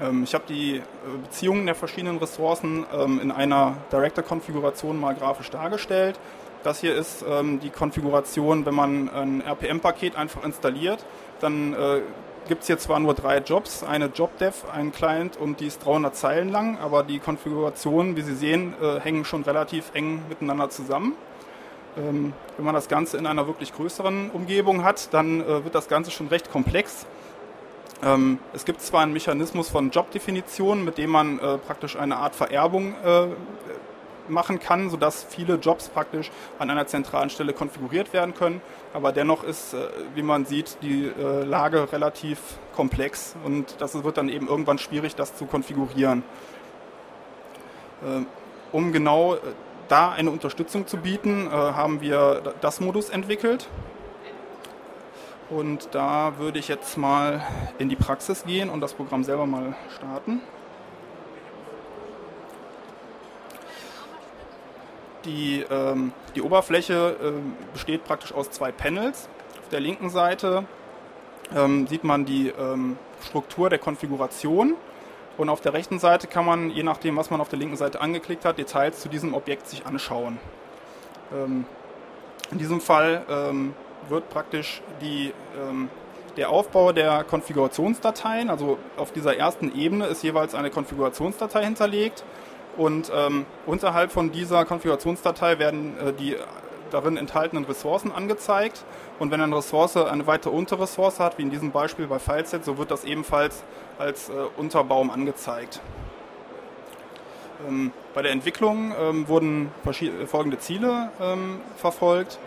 Ähm, 0.00 0.24
ich 0.24 0.34
habe 0.34 0.44
die 0.48 0.76
äh, 0.76 0.82
Beziehungen 1.22 1.66
der 1.66 1.74
verschiedenen 1.74 2.18
Ressourcen 2.18 2.86
ähm, 2.92 3.20
in 3.20 3.30
einer 3.30 3.76
Director-Konfiguration 3.92 4.98
mal 4.98 5.14
grafisch 5.14 5.50
dargestellt. 5.50 6.18
Das 6.62 6.80
hier 6.80 6.94
ist 6.94 7.24
ähm, 7.28 7.60
die 7.60 7.70
Konfiguration, 7.70 8.66
wenn 8.66 8.74
man 8.74 9.08
ein 9.08 9.40
RPM-Paket 9.40 10.16
einfach 10.16 10.44
installiert, 10.44 11.04
dann 11.40 11.72
äh, 11.72 12.00
gibt 12.48 12.62
es 12.62 12.66
hier 12.66 12.78
zwar 12.78 12.98
nur 12.98 13.14
drei 13.14 13.38
Jobs, 13.38 13.84
eine 13.84 14.06
JobDev, 14.06 14.64
ein 14.72 14.90
Client 14.90 15.36
und 15.36 15.60
die 15.60 15.66
ist 15.66 15.84
300 15.84 16.16
Zeilen 16.16 16.48
lang, 16.48 16.78
aber 16.78 17.04
die 17.04 17.18
Konfigurationen, 17.18 18.16
wie 18.16 18.22
Sie 18.22 18.34
sehen, 18.34 18.74
äh, 18.82 18.98
hängen 19.00 19.24
schon 19.24 19.42
relativ 19.42 19.90
eng 19.94 20.22
miteinander 20.28 20.70
zusammen. 20.70 21.14
Ähm, 21.96 22.32
wenn 22.56 22.64
man 22.64 22.74
das 22.74 22.88
Ganze 22.88 23.18
in 23.18 23.26
einer 23.26 23.46
wirklich 23.46 23.72
größeren 23.72 24.30
Umgebung 24.30 24.82
hat, 24.84 25.12
dann 25.12 25.40
äh, 25.40 25.64
wird 25.64 25.74
das 25.74 25.88
Ganze 25.88 26.10
schon 26.10 26.28
recht 26.28 26.50
komplex. 26.50 27.06
Ähm, 28.02 28.38
es 28.52 28.64
gibt 28.64 28.80
zwar 28.80 29.02
einen 29.02 29.12
Mechanismus 29.12 29.68
von 29.68 29.90
Jobdefinitionen, 29.90 30.84
mit 30.84 30.98
dem 30.98 31.10
man 31.10 31.38
äh, 31.38 31.58
praktisch 31.58 31.96
eine 31.96 32.16
Art 32.16 32.34
Vererbung 32.34 32.94
äh, 33.04 33.26
machen 34.28 34.58
kann, 34.58 34.90
sodass 34.90 35.24
viele 35.24 35.54
Jobs 35.54 35.88
praktisch 35.88 36.30
an 36.58 36.70
einer 36.70 36.86
zentralen 36.86 37.30
Stelle 37.30 37.52
konfiguriert 37.52 38.12
werden 38.12 38.34
können. 38.34 38.60
Aber 38.92 39.12
dennoch 39.12 39.44
ist, 39.44 39.74
äh, 39.74 39.88
wie 40.14 40.22
man 40.22 40.46
sieht, 40.46 40.78
die 40.82 41.06
äh, 41.06 41.44
Lage 41.44 41.92
relativ 41.92 42.38
komplex 42.74 43.34
und 43.44 43.76
das 43.80 44.02
wird 44.02 44.16
dann 44.16 44.28
eben 44.28 44.48
irgendwann 44.48 44.78
schwierig, 44.78 45.14
das 45.14 45.36
zu 45.36 45.46
konfigurieren. 45.46 46.22
Äh, 48.02 48.24
um 48.72 48.92
genau 48.92 49.36
da 49.88 50.10
eine 50.10 50.30
Unterstützung 50.30 50.86
zu 50.86 50.98
bieten, 50.98 51.50
haben 51.50 52.02
wir 52.02 52.42
das 52.60 52.80
Modus 52.80 53.08
entwickelt. 53.08 53.66
Und 55.48 55.88
da 55.92 56.34
würde 56.36 56.58
ich 56.58 56.68
jetzt 56.68 56.98
mal 56.98 57.42
in 57.78 57.88
die 57.88 57.96
Praxis 57.96 58.44
gehen 58.44 58.68
und 58.68 58.82
das 58.82 58.92
Programm 58.92 59.24
selber 59.24 59.46
mal 59.46 59.74
starten. 59.96 60.42
Die, 65.28 65.62
ähm, 65.70 66.12
die 66.34 66.40
Oberfläche 66.40 67.16
äh, 67.22 67.72
besteht 67.74 68.04
praktisch 68.04 68.32
aus 68.32 68.50
zwei 68.50 68.72
Panels. 68.72 69.28
Auf 69.60 69.68
der 69.68 69.80
linken 69.80 70.08
Seite 70.08 70.64
ähm, 71.54 71.86
sieht 71.86 72.02
man 72.02 72.24
die 72.24 72.48
ähm, 72.48 72.96
Struktur 73.26 73.68
der 73.68 73.78
Konfiguration 73.78 74.74
und 75.36 75.50
auf 75.50 75.60
der 75.60 75.74
rechten 75.74 75.98
Seite 75.98 76.28
kann 76.28 76.46
man, 76.46 76.70
je 76.70 76.82
nachdem, 76.82 77.16
was 77.16 77.28
man 77.28 77.42
auf 77.42 77.50
der 77.50 77.58
linken 77.58 77.76
Seite 77.76 78.00
angeklickt 78.00 78.46
hat, 78.46 78.56
Details 78.56 79.00
zu 79.00 79.10
diesem 79.10 79.34
Objekt 79.34 79.68
sich 79.68 79.84
anschauen. 79.84 80.38
Ähm, 81.30 81.66
in 82.50 82.56
diesem 82.56 82.80
Fall 82.80 83.22
ähm, 83.28 83.74
wird 84.08 84.30
praktisch 84.30 84.80
die, 85.02 85.34
ähm, 85.60 85.90
der 86.38 86.48
Aufbau 86.48 86.92
der 86.92 87.22
Konfigurationsdateien, 87.24 88.48
also 88.48 88.78
auf 88.96 89.12
dieser 89.12 89.36
ersten 89.36 89.78
Ebene 89.78 90.06
ist 90.06 90.22
jeweils 90.22 90.54
eine 90.54 90.70
Konfigurationsdatei 90.70 91.64
hinterlegt 91.64 92.24
und 92.78 93.10
ähm, 93.14 93.44
unterhalb 93.66 94.12
von 94.12 94.32
dieser 94.32 94.64
Konfigurationsdatei 94.64 95.58
werden 95.58 95.98
äh, 95.98 96.12
die 96.12 96.36
darin 96.90 97.16
enthaltenen 97.18 97.64
Ressourcen 97.64 98.12
angezeigt. 98.12 98.84
Und 99.18 99.30
wenn 99.30 99.40
eine 99.40 99.56
Ressource 99.56 99.96
eine 99.96 100.26
weitere 100.26 100.54
Unterressource 100.54 101.20
hat, 101.20 101.36
wie 101.36 101.42
in 101.42 101.50
diesem 101.50 101.70
Beispiel 101.70 102.06
bei 102.06 102.18
FileSet, 102.18 102.64
so 102.64 102.78
wird 102.78 102.90
das 102.90 103.04
ebenfalls 103.04 103.62
als 103.98 104.30
äh, 104.30 104.32
Unterbaum 104.56 105.10
angezeigt. 105.10 105.80
Ähm, 107.66 107.92
bei 108.14 108.22
der 108.22 108.30
Entwicklung 108.30 108.94
ähm, 108.98 109.28
wurden 109.28 109.70
folgende 110.26 110.58
Ziele 110.58 111.10
ähm, 111.20 111.60
verfolgt. 111.76 112.38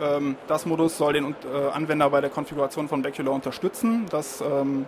Ähm, 0.00 0.36
das 0.46 0.66
Modus 0.66 0.96
soll 0.96 1.14
den 1.14 1.34
äh, 1.52 1.68
Anwender 1.72 2.08
bei 2.10 2.20
der 2.20 2.30
Konfiguration 2.30 2.88
von 2.88 3.02
Bacula 3.02 3.32
unterstützen. 3.32 4.06
Das 4.08 4.40
ähm, 4.40 4.86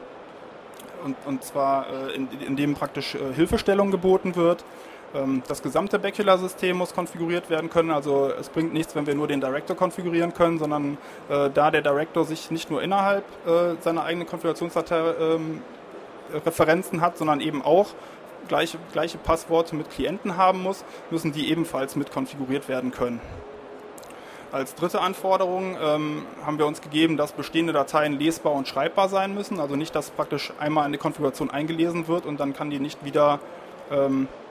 und, 1.05 1.17
und 1.27 1.45
zwar 1.45 1.87
äh, 1.89 2.15
in, 2.15 2.29
indem 2.47 2.75
praktisch 2.75 3.15
äh, 3.15 3.33
Hilfestellung 3.35 3.91
geboten 3.91 4.37
wird. 4.37 4.65
Ähm, 5.15 5.43
das 5.49 5.63
gesamte 5.63 5.99
Bacula-System 5.99 6.77
muss 6.77 6.95
konfiguriert 6.95 7.51
werden 7.51 7.71
können. 7.71 7.91
Also 7.91 8.31
es 8.39 8.49
bringt 8.49 8.73
nichts, 8.73 8.95
wenn 8.95 9.07
wir 9.07 9.15
nur 9.15 9.27
den 9.27 9.41
Director 9.41 9.77
konfigurieren 9.77 10.35
können, 10.35 10.59
sondern 10.59 10.99
äh, 11.29 11.51
da 11.51 11.71
der 11.71 11.83
Director 11.83 12.25
sich 12.25 12.51
nicht 12.51 12.71
nur 12.71 12.83
innerhalb 12.83 13.25
äh, 13.47 13.75
seiner 13.81 14.05
eigenen 14.05 14.27
Konfigurationsdatei 14.27 15.15
ähm, 15.21 15.63
Referenzen 16.45 17.01
hat, 17.01 17.19
sondern 17.19 17.41
eben 17.41 17.63
auch 17.63 17.89
gleiche, 18.49 18.79
gleiche 18.93 19.19
Passworte 19.19 19.77
mit 19.77 19.91
Klienten 19.91 20.37
haben 20.37 20.63
muss, 20.63 20.85
müssen 21.11 21.33
die 21.33 21.51
ebenfalls 21.51 21.97
mit 21.97 22.11
konfiguriert 22.11 22.69
werden 22.69 22.91
können. 22.91 23.21
Als 24.51 24.75
dritte 24.75 25.01
Anforderung 25.01 25.77
ähm, 25.83 26.27
haben 26.45 26.59
wir 26.59 26.67
uns 26.67 26.83
gegeben, 26.83 27.17
dass 27.17 27.33
bestehende 27.33 27.73
Dateien 27.73 28.19
lesbar 28.19 28.53
und 28.53 28.69
schreibbar 28.69 29.09
sein 29.09 29.35
müssen. 29.35 29.59
Also 29.61 29.77
nicht, 29.77 29.95
dass 29.95 30.11
praktisch 30.11 30.53
einmal 30.61 30.85
eine 30.85 30.99
Konfiguration 30.99 31.51
eingelesen 31.51 32.07
wird 32.07 32.27
und 32.27 32.39
dann 32.39 32.53
kann 32.53 32.69
die 32.69 32.79
nicht 32.79 33.03
wieder 33.03 33.41
ähm, 33.91 34.29
äh, 34.29 34.42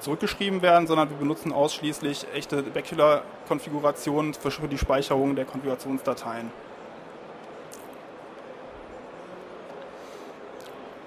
zurückgeschrieben 0.00 0.62
werden, 0.62 0.86
sondern 0.86 1.10
wir 1.10 1.16
benutzen 1.16 1.52
ausschließlich 1.52 2.26
echte 2.34 2.62
Bacula-Konfigurationen 2.62 4.34
für 4.34 4.68
die 4.68 4.78
Speicherung 4.78 5.34
der 5.34 5.44
Konfigurationsdateien. 5.44 6.50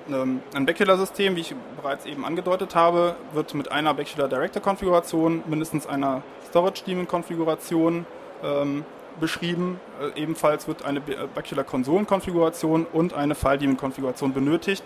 Ähm, 0.10 0.42
ein 0.54 0.66
Bacula-System, 0.66 1.36
wie 1.36 1.42
ich 1.42 1.56
bereits 1.76 2.06
eben 2.06 2.26
angedeutet 2.26 2.76
habe, 2.76 3.16
wird 3.34 3.54
mit 3.54 3.72
einer 3.72 3.94
Bacula 3.94 4.28
Director-Konfiguration, 4.28 5.44
mindestens 5.48 5.86
einer 5.86 6.22
Storage-Daemon-Konfiguration 6.50 8.06
ähm, 8.44 8.86
beschrieben. 9.20 9.80
Äh, 10.02 10.22
ebenfalls 10.22 10.68
wird 10.68 10.86
eine 10.86 11.02
Bacula 11.02 11.64
Konsolen-Konfiguration 11.64 12.86
und 12.92 13.14
eine 13.14 13.36
File-Daemon-Konfiguration 13.36 14.34
benötigt. 14.34 14.84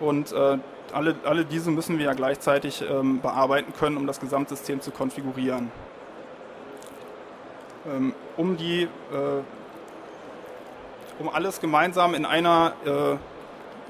Und 0.00 0.32
äh, 0.32 0.58
alle, 0.92 1.16
alle 1.24 1.44
diese 1.44 1.70
müssen 1.70 1.98
wir 1.98 2.06
ja 2.06 2.14
gleichzeitig 2.14 2.84
ähm, 2.88 3.20
bearbeiten 3.20 3.72
können, 3.78 3.96
um 3.96 4.06
das 4.06 4.20
Gesamtsystem 4.20 4.80
zu 4.80 4.90
konfigurieren. 4.90 5.70
Ähm, 7.86 8.14
um 8.36 8.56
die, 8.56 8.82
äh, 8.82 8.88
um 11.18 11.28
alles 11.28 11.60
gemeinsam 11.60 12.14
in 12.14 12.24
einer 12.24 12.72
äh, 12.84 13.16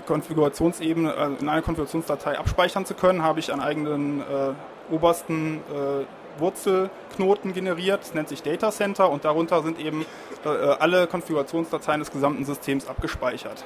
Konfigurationsebene, 0.07 1.15
äh, 1.15 1.41
in 1.41 1.49
einer 1.49 1.63
Konfigurationsdatei 1.63 2.39
abspeichern 2.39 2.87
zu 2.87 2.95
können, 2.95 3.23
habe 3.23 3.41
ich 3.41 3.53
einen 3.53 3.61
eigenen 3.61 4.21
äh, 4.21 4.95
obersten 4.95 5.59
äh, 5.59 6.41
Wurzelknoten 6.41 7.53
generiert. 7.53 8.01
Das 8.01 8.15
nennt 8.15 8.29
sich 8.29 8.43
Data 8.43 8.71
Center 8.71 9.11
und 9.11 9.25
darunter 9.25 9.63
sind 9.63 9.79
eben 9.79 10.07
äh, 10.45 10.49
alle 10.49 11.07
Konfigurationsdateien 11.07 12.01
des 12.01 12.11
gesamten 12.11 12.45
Systems 12.45 12.89
abgespeichert. 12.89 13.65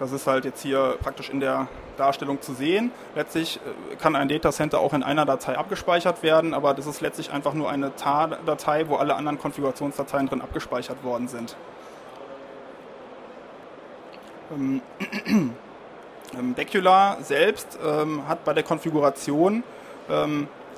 Das 0.00 0.12
ist 0.12 0.26
halt 0.26 0.46
jetzt 0.46 0.62
hier 0.62 0.96
praktisch 1.02 1.28
in 1.28 1.40
der 1.40 1.68
Darstellung 1.98 2.40
zu 2.40 2.54
sehen. 2.54 2.90
Letztlich 3.14 3.60
äh, 3.92 3.96
kann 3.96 4.16
ein 4.16 4.28
Data 4.28 4.50
Center 4.50 4.80
auch 4.80 4.94
in 4.94 5.02
einer 5.02 5.26
Datei 5.26 5.58
abgespeichert 5.58 6.22
werden, 6.22 6.54
aber 6.54 6.72
das 6.72 6.86
ist 6.86 7.02
letztlich 7.02 7.30
einfach 7.32 7.52
nur 7.52 7.70
eine 7.70 7.94
TAR-Datei, 7.94 8.88
wo 8.88 8.96
alle 8.96 9.14
anderen 9.14 9.38
Konfigurationsdateien 9.38 10.26
drin 10.26 10.40
abgespeichert 10.40 11.04
worden 11.04 11.28
sind. 11.28 11.54
Ähm, 14.50 14.80
ähm, 16.34 16.54
Bacula 16.54 17.18
selbst 17.20 17.78
ähm, 17.86 18.26
hat 18.26 18.42
bei 18.46 18.54
der 18.54 18.62
Konfiguration 18.62 19.62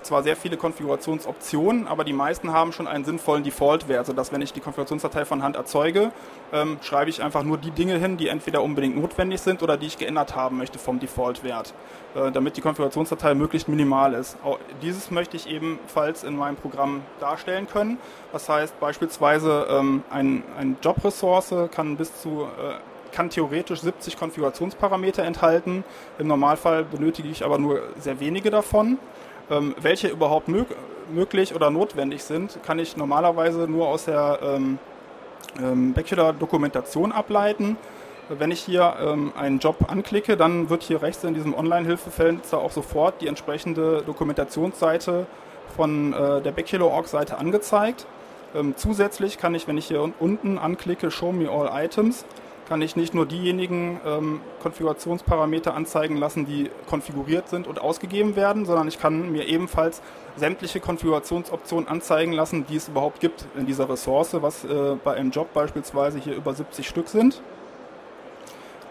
zwar 0.03 0.23
sehr 0.23 0.37
viele 0.37 0.57
Konfigurationsoptionen, 0.57 1.87
aber 1.87 2.05
die 2.05 2.13
meisten 2.13 2.53
haben 2.53 2.73
schon 2.73 2.87
einen 2.87 3.05
sinnvollen 3.05 3.43
Default-Wert, 3.45 4.07
sodass 4.07 4.33
wenn 4.33 4.43
ich 4.43 4.53
die 4.53 4.61
Konfigurationsdatei 4.61 5.25
von 5.25 5.43
Hand 5.43 5.57
erzeuge, 5.57 6.13
ähm, 6.53 6.79
schreibe 6.83 7.11
ich 7.11 7.23
einfach 7.23 7.43
nur 7.43 7.59
die 7.59 7.71
Dinge 7.71 7.99
hin, 7.99 8.17
die 8.17 8.29
entweder 8.29 8.63
unbedingt 8.63 8.97
notwendig 8.97 9.41
sind 9.41 9.63
oder 9.63 9.77
die 9.77 9.87
ich 9.87 9.99
geändert 9.99 10.37
haben 10.37 10.59
möchte 10.59 10.79
vom 10.79 11.01
Default-Wert, 11.01 11.75
äh, 12.15 12.31
damit 12.31 12.57
die 12.57 12.61
Konfigurationsdatei 12.61 13.35
möglichst 13.35 13.69
minimal 13.69 14.15
ist. 14.15 14.37
Auch 14.45 14.59
dieses 14.83 15.11
möchte 15.11 15.37
ich 15.37 15.49
ebenfalls 15.49 16.25
in 16.25 16.37
meinem 16.37 16.57
Programm 16.57 17.03
darstellen 17.21 17.67
können. 17.67 17.99
Das 18.33 18.49
heißt 18.49 18.79
beispielsweise 18.81 19.67
ähm, 19.71 20.03
ein, 20.11 20.43
ein 20.59 20.77
Job-Ressource 20.83 21.55
kann 21.71 21.97
bis 21.97 22.21
zu 22.21 22.43
äh, 22.43 22.75
kann 23.13 23.31
theoretisch 23.31 23.81
70 23.81 24.17
Konfigurationsparameter 24.17 25.23
enthalten. 25.23 25.85
Im 26.19 26.27
Normalfall 26.27 26.85
benötige 26.85 27.29
ich 27.29 27.45
aber 27.45 27.59
nur 27.59 27.83
sehr 27.99 28.19
wenige 28.19 28.51
davon. 28.51 28.99
Ähm, 29.51 29.75
welche 29.81 30.09
überhaupt 30.09 30.49
mög 30.49 30.69
möglich 31.13 31.55
oder 31.55 31.71
notwendig 31.71 32.23
sind, 32.25 32.59
kann 32.65 32.79
ich 32.79 32.97
normalerweise 32.97 33.69
nur 33.69 33.89
aus 33.89 34.07
der 34.07 34.39
ähm, 34.43 34.79
ähm, 35.61 35.93
Bachelor-Dokumentation 35.93 37.13
ableiten. 37.13 37.77
Wenn 38.29 38.51
ich 38.51 38.61
hier 38.61 38.95
ähm, 39.01 39.33
einen 39.37 39.59
Job 39.59 39.91
anklicke, 39.91 40.37
dann 40.37 40.71
wird 40.71 40.83
hier 40.83 41.03
rechts 41.03 41.23
in 41.25 41.35
diesem 41.35 41.55
Online-Hilfefenster 41.55 42.59
auch 42.59 42.71
sofort 42.71 43.21
die 43.21 43.27
entsprechende 43.27 44.03
Dokumentationsseite 44.07 45.27
von 45.77 46.13
äh, 46.13 46.41
der 46.41 46.53
Bachelor-Org-Seite 46.53 47.37
angezeigt. 47.37 48.07
Ähm, 48.55 48.75
zusätzlich 48.77 49.39
kann 49.39 49.55
ich, 49.55 49.67
wenn 49.67 49.77
ich 49.77 49.87
hier 49.87 50.09
unten 50.19 50.59
anklicke, 50.59 51.11
Show 51.11 51.33
Me 51.33 51.51
All 51.51 51.85
Items, 51.85 52.25
kann 52.69 52.83
ich 52.83 52.97
nicht 52.97 53.15
nur 53.15 53.27
diejenigen 53.27 54.01
ähm, 54.07 54.41
Konfigurationsparameter 54.63 55.75
anzeigen 55.75 56.17
lassen, 56.17 56.47
die 56.47 56.71
konfiguriert 56.89 57.49
sind 57.49 57.67
und 57.67 57.81
ausgegeben 57.81 58.37
werden, 58.37 58.65
sondern 58.65 58.89
ich 58.89 58.99
kann 58.99 59.33
mir 59.33 59.47
ebenfalls 59.47 60.03
sämtliche 60.37 60.81
Konfigurationsoptionen 60.81 61.89
anzeigen 61.89 62.33
lassen, 62.33 62.65
die 62.67 62.77
es 62.77 62.89
überhaupt 62.89 63.21
gibt 63.21 63.47
in 63.57 63.67
dieser 63.67 63.89
Ressource, 63.89 64.35
was 64.41 64.65
äh, 64.65 64.97
bei 65.03 65.15
einem 65.15 65.31
Job 65.31 65.53
beispielsweise 65.53 66.19
hier 66.19 66.35
über 66.35 66.55
70 66.55 66.89
Stück 66.89 67.09
sind. 67.09 67.43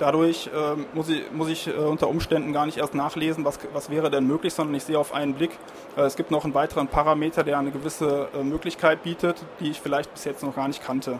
Dadurch 0.01 0.47
äh, 0.47 0.95
muss 0.95 1.09
ich, 1.09 1.31
muss 1.31 1.47
ich 1.47 1.67
äh, 1.67 1.73
unter 1.73 2.07
Umständen 2.07 2.53
gar 2.53 2.65
nicht 2.65 2.77
erst 2.77 2.95
nachlesen, 2.95 3.45
was, 3.45 3.59
was 3.71 3.91
wäre 3.91 4.09
denn 4.09 4.25
möglich, 4.25 4.51
sondern 4.51 4.73
ich 4.73 4.83
sehe 4.83 4.97
auf 4.97 5.13
einen 5.13 5.35
Blick, 5.35 5.51
äh, 5.95 6.01
es 6.01 6.15
gibt 6.15 6.31
noch 6.31 6.43
einen 6.43 6.55
weiteren 6.55 6.87
Parameter, 6.87 7.43
der 7.43 7.59
eine 7.59 7.69
gewisse 7.69 8.27
äh, 8.33 8.43
Möglichkeit 8.43 9.03
bietet, 9.03 9.43
die 9.59 9.69
ich 9.69 9.79
vielleicht 9.79 10.11
bis 10.11 10.23
jetzt 10.23 10.43
noch 10.43 10.55
gar 10.55 10.67
nicht 10.67 10.83
kannte. 10.83 11.19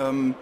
Ähm, 0.00 0.34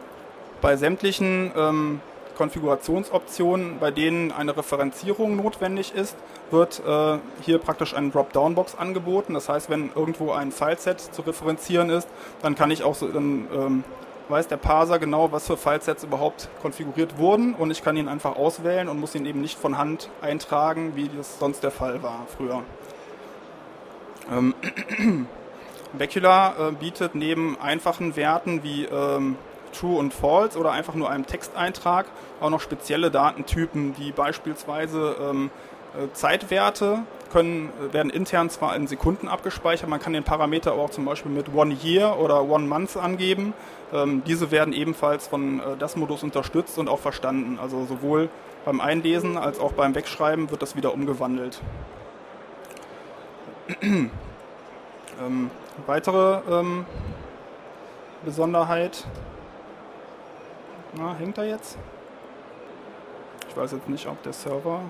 bei 0.60 0.76
sämtlichen 0.76 1.52
ähm, 1.56 2.00
Konfigurationsoptionen, 2.36 3.78
bei 3.80 3.90
denen 3.90 4.32
eine 4.32 4.56
Referenzierung 4.56 5.36
notwendig 5.36 5.94
ist, 5.94 6.16
wird 6.50 6.82
äh, 6.86 7.18
hier 7.42 7.58
praktisch 7.58 7.94
eine 7.94 8.10
Dropdown-Box 8.10 8.76
angeboten. 8.76 9.34
Das 9.34 9.48
heißt, 9.48 9.68
wenn 9.68 9.90
irgendwo 9.94 10.32
ein 10.32 10.50
Fileset 10.50 11.00
zu 11.00 11.22
referenzieren 11.22 11.90
ist, 11.90 12.08
dann 12.42 12.54
kann 12.54 12.70
ich 12.70 12.82
auch 12.82 12.94
so, 12.94 13.08
dann 13.08 13.46
ähm, 13.54 13.84
weiß 14.30 14.48
der 14.48 14.56
Parser 14.56 14.98
genau, 14.98 15.32
was 15.32 15.46
für 15.46 15.56
Filesets 15.56 16.04
überhaupt 16.04 16.48
konfiguriert 16.62 17.18
wurden 17.18 17.54
und 17.54 17.70
ich 17.70 17.82
kann 17.82 17.96
ihn 17.96 18.08
einfach 18.08 18.36
auswählen 18.36 18.88
und 18.88 18.98
muss 18.98 19.14
ihn 19.14 19.26
eben 19.26 19.40
nicht 19.40 19.58
von 19.58 19.76
Hand 19.76 20.08
eintragen, 20.22 20.92
wie 20.94 21.10
das 21.14 21.38
sonst 21.38 21.62
der 21.62 21.70
Fall 21.70 22.02
war 22.02 22.26
früher. 22.36 22.62
Ähm, 24.30 24.54
Bacula 25.98 26.68
äh, 26.68 26.72
bietet 26.72 27.14
neben 27.14 27.60
einfachen 27.60 28.16
Werten 28.16 28.62
wie 28.62 28.84
ähm, 28.84 29.36
True 29.72 29.98
und 29.98 30.12
False 30.12 30.58
oder 30.58 30.72
einfach 30.72 30.94
nur 30.94 31.10
einem 31.10 31.26
Texteintrag 31.26 32.06
auch 32.40 32.50
noch 32.50 32.60
spezielle 32.60 33.10
Datentypen, 33.10 33.94
die 33.94 34.12
beispielsweise 34.12 35.16
ähm, 35.20 35.50
äh, 35.94 36.12
Zeitwerte 36.12 37.00
können, 37.32 37.70
äh, 37.80 37.92
werden 37.92 38.10
intern 38.10 38.50
zwar 38.50 38.76
in 38.76 38.86
Sekunden 38.86 39.28
abgespeichert, 39.28 39.88
man 39.88 40.00
kann 40.00 40.12
den 40.12 40.24
Parameter 40.24 40.72
aber 40.72 40.82
auch 40.82 40.90
zum 40.90 41.04
Beispiel 41.04 41.32
mit 41.32 41.52
One 41.54 41.76
Year 41.82 42.18
oder 42.18 42.42
One 42.48 42.66
Month 42.66 42.96
angeben. 42.96 43.54
Ähm, 43.92 44.22
diese 44.24 44.50
werden 44.50 44.72
ebenfalls 44.72 45.26
von 45.26 45.60
äh, 45.60 45.76
das 45.78 45.96
Modus 45.96 46.22
unterstützt 46.22 46.78
und 46.78 46.88
auch 46.88 47.00
verstanden. 47.00 47.58
Also 47.60 47.84
sowohl 47.86 48.28
beim 48.64 48.80
Einlesen 48.80 49.36
als 49.36 49.58
auch 49.58 49.72
beim 49.72 49.94
Wegschreiben 49.94 50.50
wird 50.50 50.62
das 50.62 50.76
wieder 50.76 50.94
umgewandelt. 50.94 51.60
ähm, 53.82 54.10
weitere 55.86 56.40
ähm, 56.50 56.86
Besonderheit. 58.24 59.06
Na, 60.94 61.14
hängt 61.14 61.38
er 61.38 61.44
jetzt? 61.44 61.78
Ich 63.48 63.56
weiß 63.56 63.72
jetzt 63.72 63.88
nicht, 63.88 64.06
ob 64.06 64.22
der 64.22 64.32
Server 64.32 64.80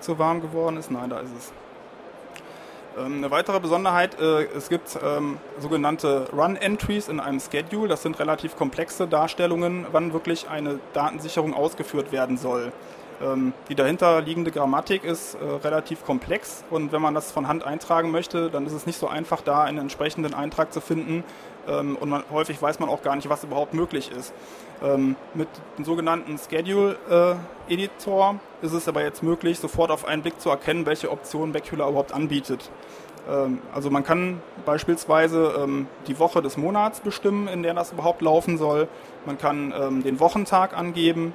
zu 0.00 0.18
warm 0.18 0.40
geworden 0.40 0.76
ist. 0.76 0.90
Nein, 0.90 1.10
da 1.10 1.20
ist 1.20 1.30
es. 1.36 1.52
Ähm, 2.98 3.18
eine 3.18 3.30
weitere 3.30 3.60
Besonderheit, 3.60 4.20
äh, 4.20 4.44
es 4.56 4.68
gibt 4.68 4.98
ähm, 5.02 5.38
sogenannte 5.58 6.28
Run-Entries 6.32 7.08
in 7.08 7.20
einem 7.20 7.40
Schedule. 7.40 7.88
Das 7.88 8.02
sind 8.02 8.18
relativ 8.18 8.56
komplexe 8.56 9.06
Darstellungen, 9.06 9.86
wann 9.92 10.12
wirklich 10.12 10.48
eine 10.48 10.80
Datensicherung 10.92 11.54
ausgeführt 11.54 12.12
werden 12.12 12.36
soll. 12.36 12.72
Ähm, 13.20 13.52
die 13.68 13.74
dahinterliegende 13.74 14.50
Grammatik 14.50 15.04
ist 15.04 15.34
äh, 15.34 15.44
relativ 15.44 16.04
komplex 16.06 16.64
und 16.70 16.90
wenn 16.92 17.02
man 17.02 17.14
das 17.14 17.30
von 17.30 17.48
Hand 17.48 17.64
eintragen 17.64 18.10
möchte, 18.10 18.48
dann 18.48 18.64
ist 18.66 18.72
es 18.72 18.86
nicht 18.86 18.98
so 18.98 19.08
einfach, 19.08 19.42
da 19.42 19.62
einen 19.62 19.76
entsprechenden 19.78 20.32
Eintrag 20.32 20.72
zu 20.72 20.80
finden 20.80 21.22
ähm, 21.68 21.96
und 22.00 22.08
man, 22.08 22.24
häufig 22.30 22.62
weiß 22.62 22.78
man 22.80 22.88
auch 22.88 23.02
gar 23.02 23.16
nicht, 23.16 23.28
was 23.28 23.44
überhaupt 23.44 23.74
möglich 23.74 24.10
ist. 24.10 24.32
Ähm, 24.82 25.16
mit 25.34 25.48
dem 25.76 25.84
sogenannten 25.84 26.38
Schedule-Editor 26.38 28.34
äh, 28.62 28.66
ist 28.66 28.72
es 28.72 28.88
aber 28.88 29.02
jetzt 29.02 29.22
möglich, 29.22 29.58
sofort 29.58 29.90
auf 29.90 30.06
einen 30.06 30.22
Blick 30.22 30.40
zu 30.40 30.48
erkennen, 30.48 30.86
welche 30.86 31.10
Optionen 31.10 31.52
Bacula 31.52 31.88
überhaupt 31.88 32.12
anbietet. 32.12 32.70
Also 33.74 33.90
man 33.90 34.02
kann 34.02 34.40
beispielsweise 34.64 35.68
die 36.08 36.18
Woche 36.18 36.40
des 36.40 36.56
Monats 36.56 37.00
bestimmen, 37.00 37.48
in 37.48 37.62
der 37.62 37.74
das 37.74 37.92
überhaupt 37.92 38.22
laufen 38.22 38.56
soll. 38.56 38.88
Man 39.26 39.36
kann 39.36 40.02
den 40.02 40.18
Wochentag 40.20 40.76
angeben 40.76 41.34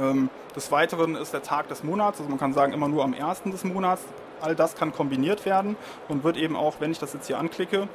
ähm, 0.00 0.30
des 0.56 0.72
Weiteren 0.72 1.14
ist 1.14 1.32
der 1.32 1.42
Tag 1.42 1.68
des 1.68 1.84
Monats, 1.84 2.18
also 2.18 2.28
man 2.28 2.38
kann 2.38 2.52
sagen 2.52 2.72
immer 2.72 2.88
nur 2.88 3.04
am 3.04 3.12
ersten 3.12 3.50
des 3.50 3.64
Monats. 3.64 4.02
All 4.40 4.56
das 4.56 4.74
kann 4.74 4.92
kombiniert 4.92 5.44
werden 5.44 5.76
und 6.08 6.24
wird 6.24 6.36
eben 6.36 6.56
auch, 6.56 6.76
wenn 6.80 6.90
ich 6.90 6.98
das 6.98 7.12
jetzt 7.12 7.26
hier 7.26 7.38
anklicke, 7.38 7.88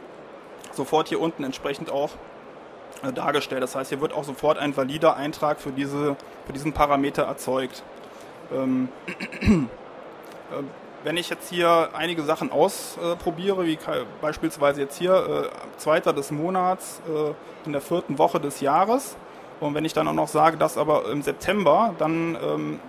sofort 0.72 1.08
hier 1.08 1.20
unten 1.20 1.44
entsprechend 1.44 1.92
auch 1.92 2.12
äh, 3.04 3.12
dargestellt. 3.12 3.64
Das 3.64 3.76
heißt, 3.76 3.90
hier 3.90 4.02
wird 4.02 4.14
auch 4.14 4.24
sofort 4.24 4.58
ein 4.58 4.78
valider 4.78 5.16
Eintrag 5.16 5.60
für, 5.60 5.72
diese, 5.72 6.16
für 6.46 6.54
diesen 6.54 6.74
Parameter 6.74 7.24
erzeugt. 7.24 7.84
Ähm, 8.54 8.90
äh, 9.42 9.66
wenn 11.04 11.18
ich 11.18 11.30
jetzt 11.30 11.50
hier 11.50 11.90
einige 11.94 12.24
Sachen 12.24 12.52
ausprobiere, 12.52 13.66
wie 13.66 13.78
beispielsweise 14.22 14.82
jetzt 14.82 14.98
hier, 14.98 15.14
äh, 15.14 15.78
zweiter 15.78 16.14
des 16.14 16.32
Monats 16.32 17.00
in 17.66 17.74
der 17.74 17.82
vierten 17.82 18.18
Woche 18.18 18.40
des 18.40 18.60
Jahres, 18.62 19.16
und 19.60 19.74
wenn 19.74 19.86
ich 19.86 19.94
dann 19.94 20.08
auch 20.08 20.14
noch 20.14 20.28
sage, 20.28 20.58
dass 20.58 20.78
aber 20.78 21.10
im 21.10 21.22
September, 21.22 21.94
dann 21.98 22.38
ähm, 22.44 22.80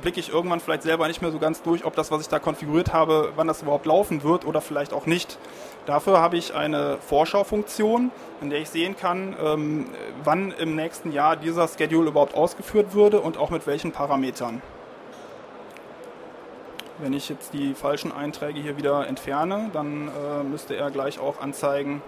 blicke 0.00 0.20
ich 0.20 0.32
irgendwann 0.32 0.60
vielleicht 0.60 0.82
selber 0.82 1.06
nicht 1.06 1.22
mehr 1.22 1.30
so 1.30 1.38
ganz 1.38 1.62
durch, 1.62 1.84
ob 1.84 1.94
das, 1.94 2.10
was 2.10 2.22
ich 2.22 2.28
da 2.28 2.38
konfiguriert 2.38 2.92
habe, 2.92 3.32
wann 3.36 3.46
das 3.46 3.62
überhaupt 3.62 3.86
laufen 3.86 4.22
wird 4.22 4.44
oder 4.44 4.60
vielleicht 4.60 4.92
auch 4.92 5.06
nicht. 5.06 5.38
Dafür 5.86 6.20
habe 6.20 6.36
ich 6.36 6.54
eine 6.54 6.98
Vorschaufunktion, 6.98 8.10
in 8.40 8.50
der 8.50 8.60
ich 8.60 8.70
sehen 8.70 8.96
kann, 8.96 9.36
ähm, 9.42 9.86
wann 10.24 10.52
im 10.52 10.74
nächsten 10.76 11.12
Jahr 11.12 11.36
dieser 11.36 11.68
Schedule 11.68 12.08
überhaupt 12.08 12.34
ausgeführt 12.34 12.94
würde 12.94 13.20
und 13.20 13.38
auch 13.38 13.50
mit 13.50 13.66
welchen 13.66 13.92
Parametern. 13.92 14.62
Wenn 16.98 17.12
ich 17.14 17.30
jetzt 17.30 17.54
die 17.54 17.72
falschen 17.74 18.12
Einträge 18.12 18.60
hier 18.60 18.76
wieder 18.76 19.06
entferne, 19.06 19.70
dann 19.72 20.08
äh, 20.08 20.42
müsste 20.44 20.76
er 20.76 20.90
gleich 20.90 21.18
auch 21.18 21.40
anzeigen, 21.40 22.02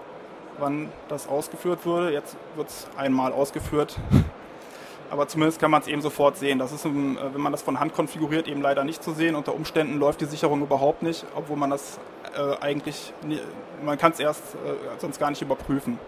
wann 0.58 0.88
das 1.08 1.28
ausgeführt 1.28 1.84
wurde. 1.84 2.12
Jetzt 2.12 2.36
wird 2.56 2.68
es 2.68 2.86
einmal 2.96 3.32
ausgeführt. 3.32 3.98
Aber 5.10 5.28
zumindest 5.28 5.60
kann 5.60 5.70
man 5.70 5.82
es 5.82 5.88
eben 5.88 6.00
sofort 6.00 6.38
sehen. 6.38 6.58
Das 6.58 6.72
ist, 6.72 6.86
wenn 6.86 7.18
man 7.36 7.52
das 7.52 7.60
von 7.60 7.78
Hand 7.78 7.92
konfiguriert, 7.92 8.48
eben 8.48 8.62
leider 8.62 8.82
nicht 8.82 9.02
zu 9.02 9.12
sehen. 9.12 9.34
Unter 9.34 9.54
Umständen 9.54 9.98
läuft 9.98 10.22
die 10.22 10.24
Sicherung 10.24 10.62
überhaupt 10.62 11.02
nicht, 11.02 11.26
obwohl 11.34 11.58
man 11.58 11.68
das 11.68 11.98
äh, 12.34 12.56
eigentlich, 12.62 13.12
nie, 13.22 13.38
man 13.84 13.98
kann 13.98 14.12
es 14.12 14.20
erst 14.20 14.54
äh, 14.54 14.98
sonst 14.98 15.20
gar 15.20 15.28
nicht 15.28 15.42
überprüfen. 15.42 15.98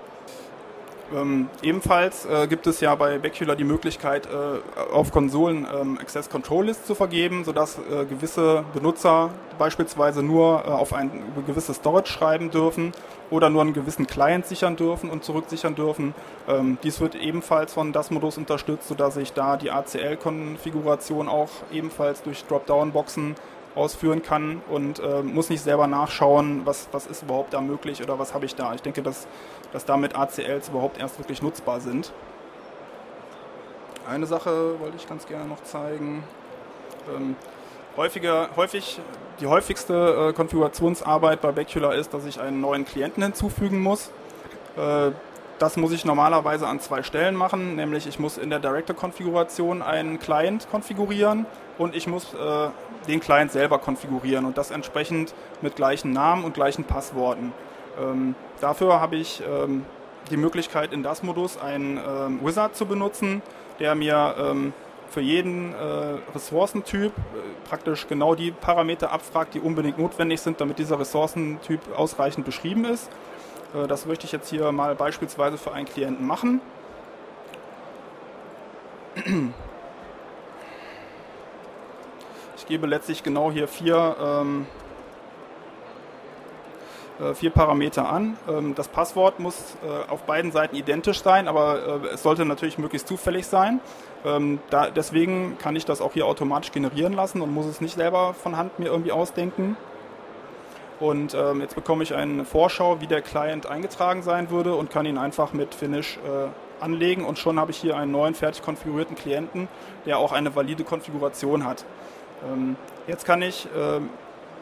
Ähm, 1.12 1.48
ebenfalls 1.62 2.24
äh, 2.24 2.46
gibt 2.46 2.66
es 2.66 2.80
ja 2.80 2.94
bei 2.94 3.18
Bacula 3.18 3.54
die 3.54 3.64
Möglichkeit, 3.64 4.26
äh, 4.26 4.92
auf 4.92 5.12
Konsolen 5.12 5.66
ähm, 5.72 5.98
Access 6.00 6.30
Control 6.30 6.66
List 6.66 6.86
zu 6.86 6.94
vergeben, 6.94 7.44
sodass 7.44 7.78
äh, 7.78 8.04
gewisse 8.06 8.64
Benutzer 8.72 9.30
beispielsweise 9.58 10.22
nur 10.22 10.64
äh, 10.64 10.70
auf 10.70 10.92
ein 10.94 11.10
gewisses 11.46 11.76
Storage 11.76 12.10
schreiben 12.10 12.50
dürfen 12.50 12.92
oder 13.30 13.50
nur 13.50 13.62
einen 13.62 13.74
gewissen 13.74 14.06
Client 14.06 14.46
sichern 14.46 14.76
dürfen 14.76 15.10
und 15.10 15.24
zurücksichern 15.24 15.74
dürfen. 15.74 16.14
Ähm, 16.48 16.78
dies 16.82 17.00
wird 17.00 17.14
ebenfalls 17.14 17.74
von 17.74 17.92
DAS-Modus 17.92 18.38
unterstützt, 18.38 18.88
sodass 18.88 19.16
ich 19.16 19.32
da 19.32 19.56
die 19.56 19.70
ACL-Konfiguration 19.70 21.28
auch 21.28 21.50
ebenfalls 21.72 22.22
durch 22.22 22.44
Dropdown-Boxen 22.46 23.34
ausführen 23.74 24.22
kann 24.22 24.62
und 24.68 25.00
äh, 25.00 25.22
muss 25.22 25.50
nicht 25.50 25.62
selber 25.62 25.86
nachschauen, 25.86 26.62
was, 26.64 26.88
was 26.92 27.06
ist 27.06 27.22
überhaupt 27.22 27.54
da 27.54 27.60
möglich 27.60 28.02
oder 28.02 28.18
was 28.18 28.34
habe 28.34 28.46
ich 28.46 28.54
da. 28.54 28.74
Ich 28.74 28.82
denke, 28.82 29.02
dass, 29.02 29.26
dass 29.72 29.84
damit 29.84 30.16
ACLs 30.16 30.68
überhaupt 30.68 30.98
erst 30.98 31.18
wirklich 31.18 31.42
nutzbar 31.42 31.80
sind. 31.80 32.12
Eine 34.08 34.26
Sache 34.26 34.78
wollte 34.80 34.96
ich 34.96 35.08
ganz 35.08 35.26
gerne 35.26 35.46
noch 35.46 35.62
zeigen. 35.62 36.24
Ähm, 37.14 37.36
häufiger, 37.96 38.50
häufig, 38.56 39.00
die 39.40 39.46
häufigste 39.46 40.28
äh, 40.30 40.32
Konfigurationsarbeit 40.34 41.40
bei 41.40 41.52
Bacula 41.52 41.92
ist, 41.92 42.14
dass 42.14 42.26
ich 42.26 42.40
einen 42.40 42.60
neuen 42.60 42.84
Klienten 42.84 43.22
hinzufügen 43.22 43.80
muss. 43.80 44.10
Äh, 44.76 45.12
das 45.58 45.76
muss 45.76 45.92
ich 45.92 46.04
normalerweise 46.04 46.66
an 46.66 46.80
zwei 46.80 47.02
Stellen 47.02 47.36
machen, 47.36 47.76
nämlich 47.76 48.06
ich 48.06 48.18
muss 48.18 48.38
in 48.38 48.50
der 48.50 48.58
Director-Konfiguration 48.58 49.82
einen 49.82 50.18
Client 50.18 50.68
konfigurieren 50.70 51.46
und 51.78 51.94
ich 51.94 52.06
muss 52.06 52.34
äh, 52.34 52.68
den 53.06 53.20
Client 53.20 53.52
selber 53.52 53.78
konfigurieren 53.78 54.44
und 54.44 54.58
das 54.58 54.70
entsprechend 54.70 55.34
mit 55.62 55.76
gleichen 55.76 56.12
Namen 56.12 56.44
und 56.44 56.54
gleichen 56.54 56.84
Passworten. 56.84 57.52
Ähm, 58.00 58.34
dafür 58.60 59.00
habe 59.00 59.16
ich 59.16 59.42
ähm, 59.48 59.84
die 60.30 60.36
Möglichkeit 60.36 60.92
in 60.92 61.02
das 61.02 61.22
Modus 61.22 61.58
einen 61.58 61.98
ähm, 61.98 62.40
Wizard 62.42 62.74
zu 62.74 62.86
benutzen, 62.86 63.42
der 63.78 63.94
mir 63.94 64.34
ähm, 64.38 64.72
für 65.10 65.20
jeden 65.20 65.74
äh, 65.74 65.76
Ressourcentyp 66.34 67.12
äh, 67.12 67.68
praktisch 67.68 68.08
genau 68.08 68.34
die 68.34 68.50
Parameter 68.50 69.12
abfragt, 69.12 69.54
die 69.54 69.60
unbedingt 69.60 69.98
notwendig 69.98 70.40
sind, 70.40 70.60
damit 70.60 70.78
dieser 70.78 70.98
Ressourcentyp 70.98 71.80
ausreichend 71.96 72.44
beschrieben 72.44 72.84
ist. 72.84 73.10
Äh, 73.74 73.86
das 73.86 74.06
möchte 74.06 74.26
ich 74.26 74.32
jetzt 74.32 74.48
hier 74.48 74.70
mal 74.72 74.94
beispielsweise 74.94 75.58
für 75.58 75.72
einen 75.72 75.86
Klienten 75.86 76.26
machen. 76.26 76.60
Ich 82.56 82.66
gebe 82.66 82.86
letztlich 82.86 83.22
genau 83.22 83.50
hier 83.52 83.68
vier, 83.68 84.16
ähm, 84.20 84.66
äh, 87.20 87.34
vier 87.34 87.50
Parameter 87.50 88.08
an. 88.08 88.36
Ähm, 88.48 88.74
das 88.74 88.88
Passwort 88.88 89.38
muss 89.38 89.76
äh, 89.84 90.10
auf 90.10 90.22
beiden 90.22 90.50
Seiten 90.50 90.74
identisch 90.74 91.22
sein, 91.22 91.46
aber 91.46 92.00
es 92.12 92.22
sollte 92.22 92.44
natürlich 92.44 92.78
möglichst 92.78 93.06
zufällig 93.06 93.46
sein. 93.46 93.80
Ähm, 94.24 94.58
deswegen 94.96 95.58
kann 95.58 95.76
ich 95.76 95.84
das 95.84 96.00
auch 96.00 96.14
hier 96.14 96.26
automatisch 96.26 96.72
generieren 96.72 97.12
lassen 97.12 97.42
und 97.42 97.52
muss 97.52 97.66
es 97.66 97.80
nicht 97.80 97.94
selber 97.94 98.34
von 98.34 98.56
Hand 98.56 98.78
mir 98.78 98.86
irgendwie 98.86 99.12
ausdenken. 99.12 99.76
Und 101.00 101.34
ähm, 101.34 101.60
jetzt 101.60 101.74
bekomme 101.74 102.02
ich 102.04 102.14
eine 102.14 102.44
Vorschau, 102.44 103.00
wie 103.00 103.06
der 103.06 103.20
Client 103.20 103.66
eingetragen 103.66 104.22
sein 104.22 104.50
würde 104.50 104.74
und 104.74 104.90
kann 104.90 105.06
ihn 105.06 105.18
einfach 105.18 105.52
mit 105.52 105.74
Finish 105.74 106.18
äh, 106.18 106.48
anlegen 106.82 107.24
und 107.24 107.38
schon 107.38 107.58
habe 107.58 107.70
ich 107.70 107.78
hier 107.78 107.96
einen 107.96 108.12
neuen 108.12 108.34
fertig 108.34 108.62
konfigurierten 108.62 109.16
Klienten, 109.16 109.68
der 110.06 110.18
auch 110.18 110.32
eine 110.32 110.54
valide 110.54 110.84
Konfiguration 110.84 111.64
hat. 111.64 111.84
Ähm, 112.44 112.76
jetzt 113.06 113.24
kann 113.24 113.42
ich 113.42 113.66
ähm, 113.76 114.10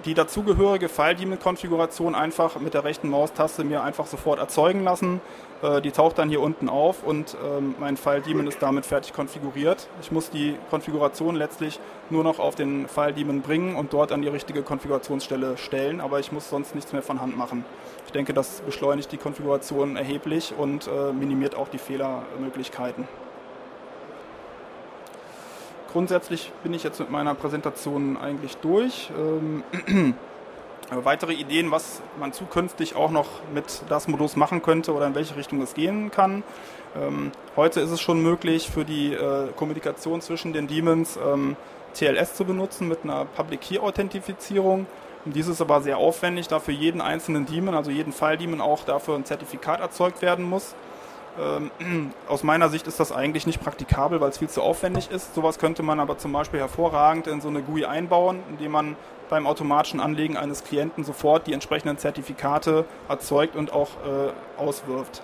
die 0.05 0.14
dazugehörige 0.14 0.88
File-Daemon-Konfiguration 0.88 2.14
einfach 2.14 2.59
mit 2.59 2.75
der 2.75 2.85
rechten 2.85 3.09
Maustaste 3.09 3.64
mir 3.64 3.83
einfach 3.83 4.07
sofort 4.07 4.38
erzeugen 4.38 4.85
lassen. 4.85 5.21
Äh, 5.62 5.81
die 5.81 5.92
taucht 5.92 6.18
dann 6.18 6.29
hier 6.29 6.40
unten 6.40 6.68
auf 6.68 7.05
und 7.05 7.37
ähm, 7.42 7.75
mein 7.79 7.96
File-Daemon 7.96 8.46
ist 8.48 8.61
damit 8.61 8.85
fertig 8.85 9.12
konfiguriert. 9.12 9.88
Ich 10.01 10.11
muss 10.11 10.31
die 10.31 10.57
Konfiguration 10.70 11.37
letztlich 11.37 11.79
nur 12.11 12.25
noch 12.25 12.38
auf 12.38 12.55
den 12.55 12.88
File-Daemon 12.88 13.42
bringen 13.42 13.77
und 13.77 13.92
dort 13.92 14.12
an 14.12 14.22
die 14.22 14.29
richtige 14.29 14.62
Konfigurationsstelle 14.62 15.57
stellen, 15.57 16.01
aber 16.01 16.18
ich 16.18 16.33
muss 16.33 16.51
sonst 16.51 16.75
nichts 16.75 16.92
mehr 16.92 17.03
von 17.03 17.20
Hand 17.20 17.37
machen. 17.37 17.64
Ich 18.07 18.12
denke, 18.12 18.35
das 18.35 18.61
beschleunigt 18.62 19.12
die 19.12 19.18
Konfiguration 19.18 19.96
erheblich 19.96 20.53
und 20.57 20.88
äh, 20.88 21.12
minimiert 21.12 21.55
auch 21.55 21.68
die 21.68 21.79
Fehlermöglichkeiten. 21.79 23.07
Grundsätzlich 25.92 26.51
bin 26.62 26.72
ich 26.72 26.83
jetzt 26.83 26.98
mit 27.01 27.11
meiner 27.11 27.35
Präsentation 27.35 28.16
eigentlich 28.16 28.57
durch. 28.57 29.11
Ähm, 30.92 31.05
weitere 31.05 31.33
Ideen, 31.33 31.70
was 31.70 32.02
man 32.18 32.33
zukünftig 32.33 32.96
auch 32.96 33.11
noch 33.11 33.26
mit 33.55 33.83
das 33.88 34.09
Modus 34.09 34.37
machen 34.37 34.62
könnte 34.62 34.92
oder 34.94 35.07
in 35.07 35.14
welche 35.14 35.37
Richtung 35.37 35.61
es 35.62 35.74
gehen 35.74 36.11
kann. 36.11 36.42
Ähm, 36.96 37.33
heute 37.57 37.81
ist 37.81 37.90
es 37.90 38.00
schon 38.00 38.22
möglich, 38.22 38.70
für 38.70 38.85
die 38.85 39.12
äh, 39.12 39.48
Kommunikation 39.57 40.20
zwischen 40.20 40.52
den 40.52 40.68
Daemons 40.68 41.18
ähm, 41.24 41.57
TLS 41.94 42.35
zu 42.35 42.44
benutzen 42.44 42.88
mit 42.88 43.05
einer 43.05 43.24
Public 43.24 43.61
Key 43.62 43.78
Authentifizierung. 43.78 44.87
Dies 45.24 45.46
ist 45.46 45.61
aber 45.61 45.81
sehr 45.83 45.98
aufwendig, 45.98 46.48
da 46.48 46.59
für 46.59 46.72
jeden 46.72 47.00
einzelnen 47.00 47.46
Daemon, 47.46 47.74
also 47.74 47.92
jeden 47.92 48.12
File-Daemon 48.12 48.61
auch 48.61 48.85
dafür 48.85 49.14
ein 49.14 49.24
Zertifikat 49.24 49.81
erzeugt 49.81 50.20
werden 50.20 50.44
muss. 50.44 50.74
Ähm, 51.38 52.12
aus 52.29 52.42
meiner 52.42 52.68
Sicht 52.68 52.87
ist 52.87 53.01
das 53.01 53.12
eigentlich 53.12 53.47
nicht 53.47 53.61
praktikabel, 53.61 54.21
weil 54.21 54.31
es 54.31 54.38
viel 54.38 54.49
zu 54.49 54.62
aufwendig 54.62 55.11
ist. 55.11 55.35
Sowas 55.35 55.59
könnte 55.59 55.83
man 55.83 56.01
aber 56.01 56.18
zum 56.18 56.33
Beispiel 56.33 56.61
hervorragend 56.61 57.27
in 57.27 57.40
so 57.40 57.49
eine 57.49 57.62
GUI 57.62 57.85
einbauen, 57.85 58.40
indem 58.51 58.73
man 58.73 58.97
beim 59.29 59.47
automatischen 59.47 60.01
Anlegen 60.01 60.37
eines 60.37 60.62
Klienten 60.62 61.05
sofort 61.05 61.47
die 61.47 61.55
entsprechenden 61.55 61.97
Zertifikate 61.97 62.85
erzeugt 63.09 63.57
und 63.57 63.73
auch 63.73 63.88
äh, 64.05 64.61
auswirft. 64.61 65.23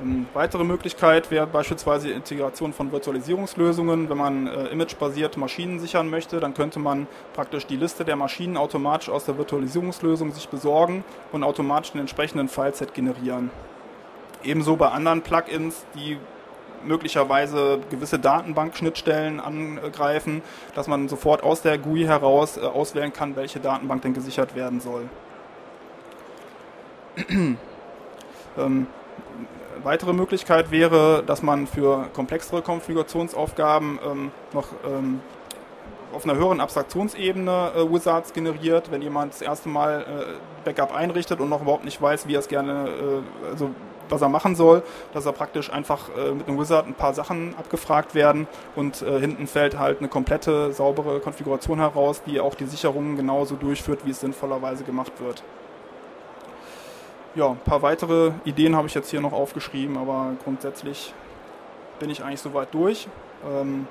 Eine 0.00 0.24
weitere 0.32 0.64
Möglichkeit 0.64 1.30
wäre 1.30 1.46
beispielsweise 1.46 2.08
die 2.08 2.14
Integration 2.14 2.72
von 2.72 2.90
Virtualisierungslösungen. 2.90 4.08
Wenn 4.08 4.16
man 4.16 4.46
äh, 4.46 4.68
imagebasiert 4.68 5.36
Maschinen 5.36 5.78
sichern 5.78 6.08
möchte, 6.08 6.40
dann 6.40 6.54
könnte 6.54 6.78
man 6.78 7.06
praktisch 7.34 7.66
die 7.66 7.76
Liste 7.76 8.06
der 8.06 8.16
Maschinen 8.16 8.56
automatisch 8.56 9.10
aus 9.10 9.26
der 9.26 9.36
Virtualisierungslösung 9.36 10.32
sich 10.32 10.48
besorgen 10.48 11.04
und 11.32 11.44
automatisch 11.44 11.92
einen 11.92 12.00
entsprechenden 12.00 12.48
Fileset 12.48 12.94
generieren. 12.94 13.50
Ebenso 14.42 14.76
bei 14.76 14.88
anderen 14.88 15.22
Plugins, 15.22 15.84
die 15.94 16.18
möglicherweise 16.84 17.80
gewisse 17.90 18.18
Datenbankschnittstellen 18.18 19.40
angreifen, 19.40 20.42
dass 20.74 20.86
man 20.86 21.08
sofort 21.08 21.42
aus 21.42 21.62
der 21.62 21.78
GUI 21.78 22.04
heraus 22.04 22.56
äh, 22.56 22.60
auswählen 22.60 23.12
kann, 23.12 23.36
welche 23.36 23.60
Datenbank 23.60 24.02
denn 24.02 24.14
gesichert 24.14 24.54
werden 24.54 24.80
soll. 24.80 25.08
ähm, 28.58 28.86
weitere 29.82 30.12
Möglichkeit 30.12 30.70
wäre, 30.70 31.22
dass 31.26 31.42
man 31.42 31.66
für 31.66 32.08
komplexere 32.14 32.62
Konfigurationsaufgaben 32.62 33.98
ähm, 34.04 34.30
noch 34.52 34.68
ähm, 34.84 35.20
auf 36.12 36.24
einer 36.24 36.36
höheren 36.36 36.60
Abstraktionsebene 36.60 37.72
äh, 37.76 37.92
Wizards 37.92 38.32
generiert, 38.32 38.90
wenn 38.90 39.02
jemand 39.02 39.32
das 39.32 39.42
erste 39.42 39.68
Mal 39.68 40.00
äh, 40.00 40.64
Backup 40.64 40.94
einrichtet 40.94 41.40
und 41.40 41.48
noch 41.48 41.62
überhaupt 41.62 41.84
nicht 41.84 42.00
weiß, 42.00 42.26
wie 42.26 42.34
er 42.34 42.40
es 42.40 42.48
gerne, 42.48 42.88
äh, 42.88 43.50
also 43.50 43.70
was 44.10 44.22
er 44.22 44.28
machen 44.28 44.54
soll, 44.54 44.82
dass 45.12 45.26
er 45.26 45.32
praktisch 45.32 45.72
einfach 45.72 46.08
äh, 46.16 46.32
mit 46.32 46.48
einem 46.48 46.58
Wizard 46.58 46.86
ein 46.86 46.94
paar 46.94 47.14
Sachen 47.14 47.54
abgefragt 47.56 48.14
werden 48.14 48.46
und 48.76 49.02
äh, 49.02 49.20
hinten 49.20 49.46
fällt 49.46 49.78
halt 49.78 49.98
eine 49.98 50.08
komplette 50.08 50.72
saubere 50.72 51.20
Konfiguration 51.20 51.78
heraus, 51.78 52.22
die 52.24 52.40
auch 52.40 52.54
die 52.54 52.66
Sicherungen 52.66 53.16
genauso 53.16 53.56
durchführt, 53.56 54.00
wie 54.04 54.10
es 54.10 54.20
sinnvollerweise 54.20 54.84
gemacht 54.84 55.12
wird. 55.20 55.42
Ja, 57.34 57.50
ein 57.50 57.58
paar 57.58 57.82
weitere 57.82 58.32
Ideen 58.44 58.74
habe 58.74 58.88
ich 58.88 58.94
jetzt 58.94 59.10
hier 59.10 59.20
noch 59.20 59.32
aufgeschrieben, 59.32 59.96
aber 59.96 60.32
grundsätzlich 60.42 61.14
bin 62.00 62.10
ich 62.10 62.24
eigentlich 62.24 62.40
soweit 62.40 62.74
durch. 62.74 63.06
Ähm, 63.48 63.86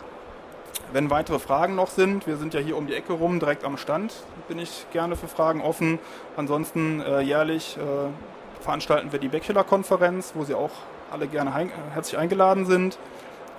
wenn 0.92 1.10
weitere 1.10 1.40
Fragen 1.40 1.76
noch 1.76 1.88
sind, 1.88 2.28
wir 2.28 2.38
sind 2.38 2.54
ja 2.54 2.60
hier 2.60 2.76
um 2.76 2.88
die 2.88 2.96
Ecke 2.96 3.14
rum, 3.14 3.40
direkt 3.40 3.64
am 3.64 3.78
Stand, 3.78 4.14
bin 4.48 4.60
ich 4.60 4.86
gerne 4.92 5.16
für 5.16 5.28
Fragen 5.28 5.62
offen. 5.62 6.00
Ansonsten 6.36 7.02
äh, 7.02 7.22
jährlich 7.22 7.78
äh, 7.78 8.10
veranstalten 8.62 9.12
wir 9.12 9.20
die 9.20 9.30
Bacula-Konferenz, 9.30 10.34
wo 10.36 10.44
Sie 10.44 10.54
auch 10.54 10.72
alle 11.12 11.28
gerne 11.28 11.54
ein, 11.54 11.72
herzlich 11.94 12.18
eingeladen 12.18 12.66
sind. 12.66 12.98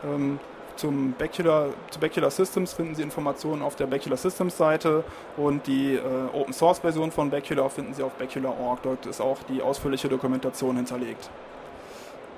Ähm, 0.04 0.38
zum 0.76 1.12
Bacula, 1.12 1.66
zu 1.90 2.00
Bacula 2.00 2.30
Systems 2.30 2.72
finden 2.72 2.94
Sie 2.94 3.02
Informationen 3.02 3.60
auf 3.60 3.76
der 3.76 3.86
Bacula 3.86 4.16
Systems 4.16 4.56
Seite 4.56 5.04
und 5.36 5.66
die 5.66 5.94
äh, 5.94 6.00
Open 6.32 6.54
Source 6.54 6.78
Version 6.78 7.10
von 7.10 7.28
Bacula 7.28 7.68
finden 7.68 7.92
Sie 7.92 8.02
auf 8.02 8.14
bacula.org. 8.14 8.82
Dort 8.82 9.04
ist 9.04 9.20
auch 9.20 9.38
die 9.48 9.60
ausführliche 9.60 10.08
Dokumentation 10.08 10.76
hinterlegt. 10.76 11.28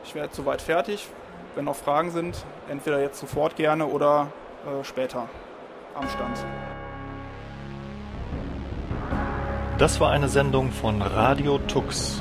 Ich 0.04 0.14
jetzt 0.14 0.34
soweit 0.34 0.60
fertig. 0.60 1.08
Wenn 1.54 1.66
noch 1.66 1.76
Fragen 1.76 2.10
sind, 2.10 2.44
entweder 2.68 3.00
jetzt 3.00 3.20
sofort 3.20 3.56
gerne 3.56 3.86
oder 3.86 4.28
äh, 4.66 4.82
später 4.82 5.28
am 5.94 6.08
Stand. 6.08 6.44
Das 9.78 10.00
war 10.00 10.10
eine 10.10 10.28
Sendung 10.28 10.72
von 10.72 11.00
Radio 11.02 11.58
Tux 11.58 12.20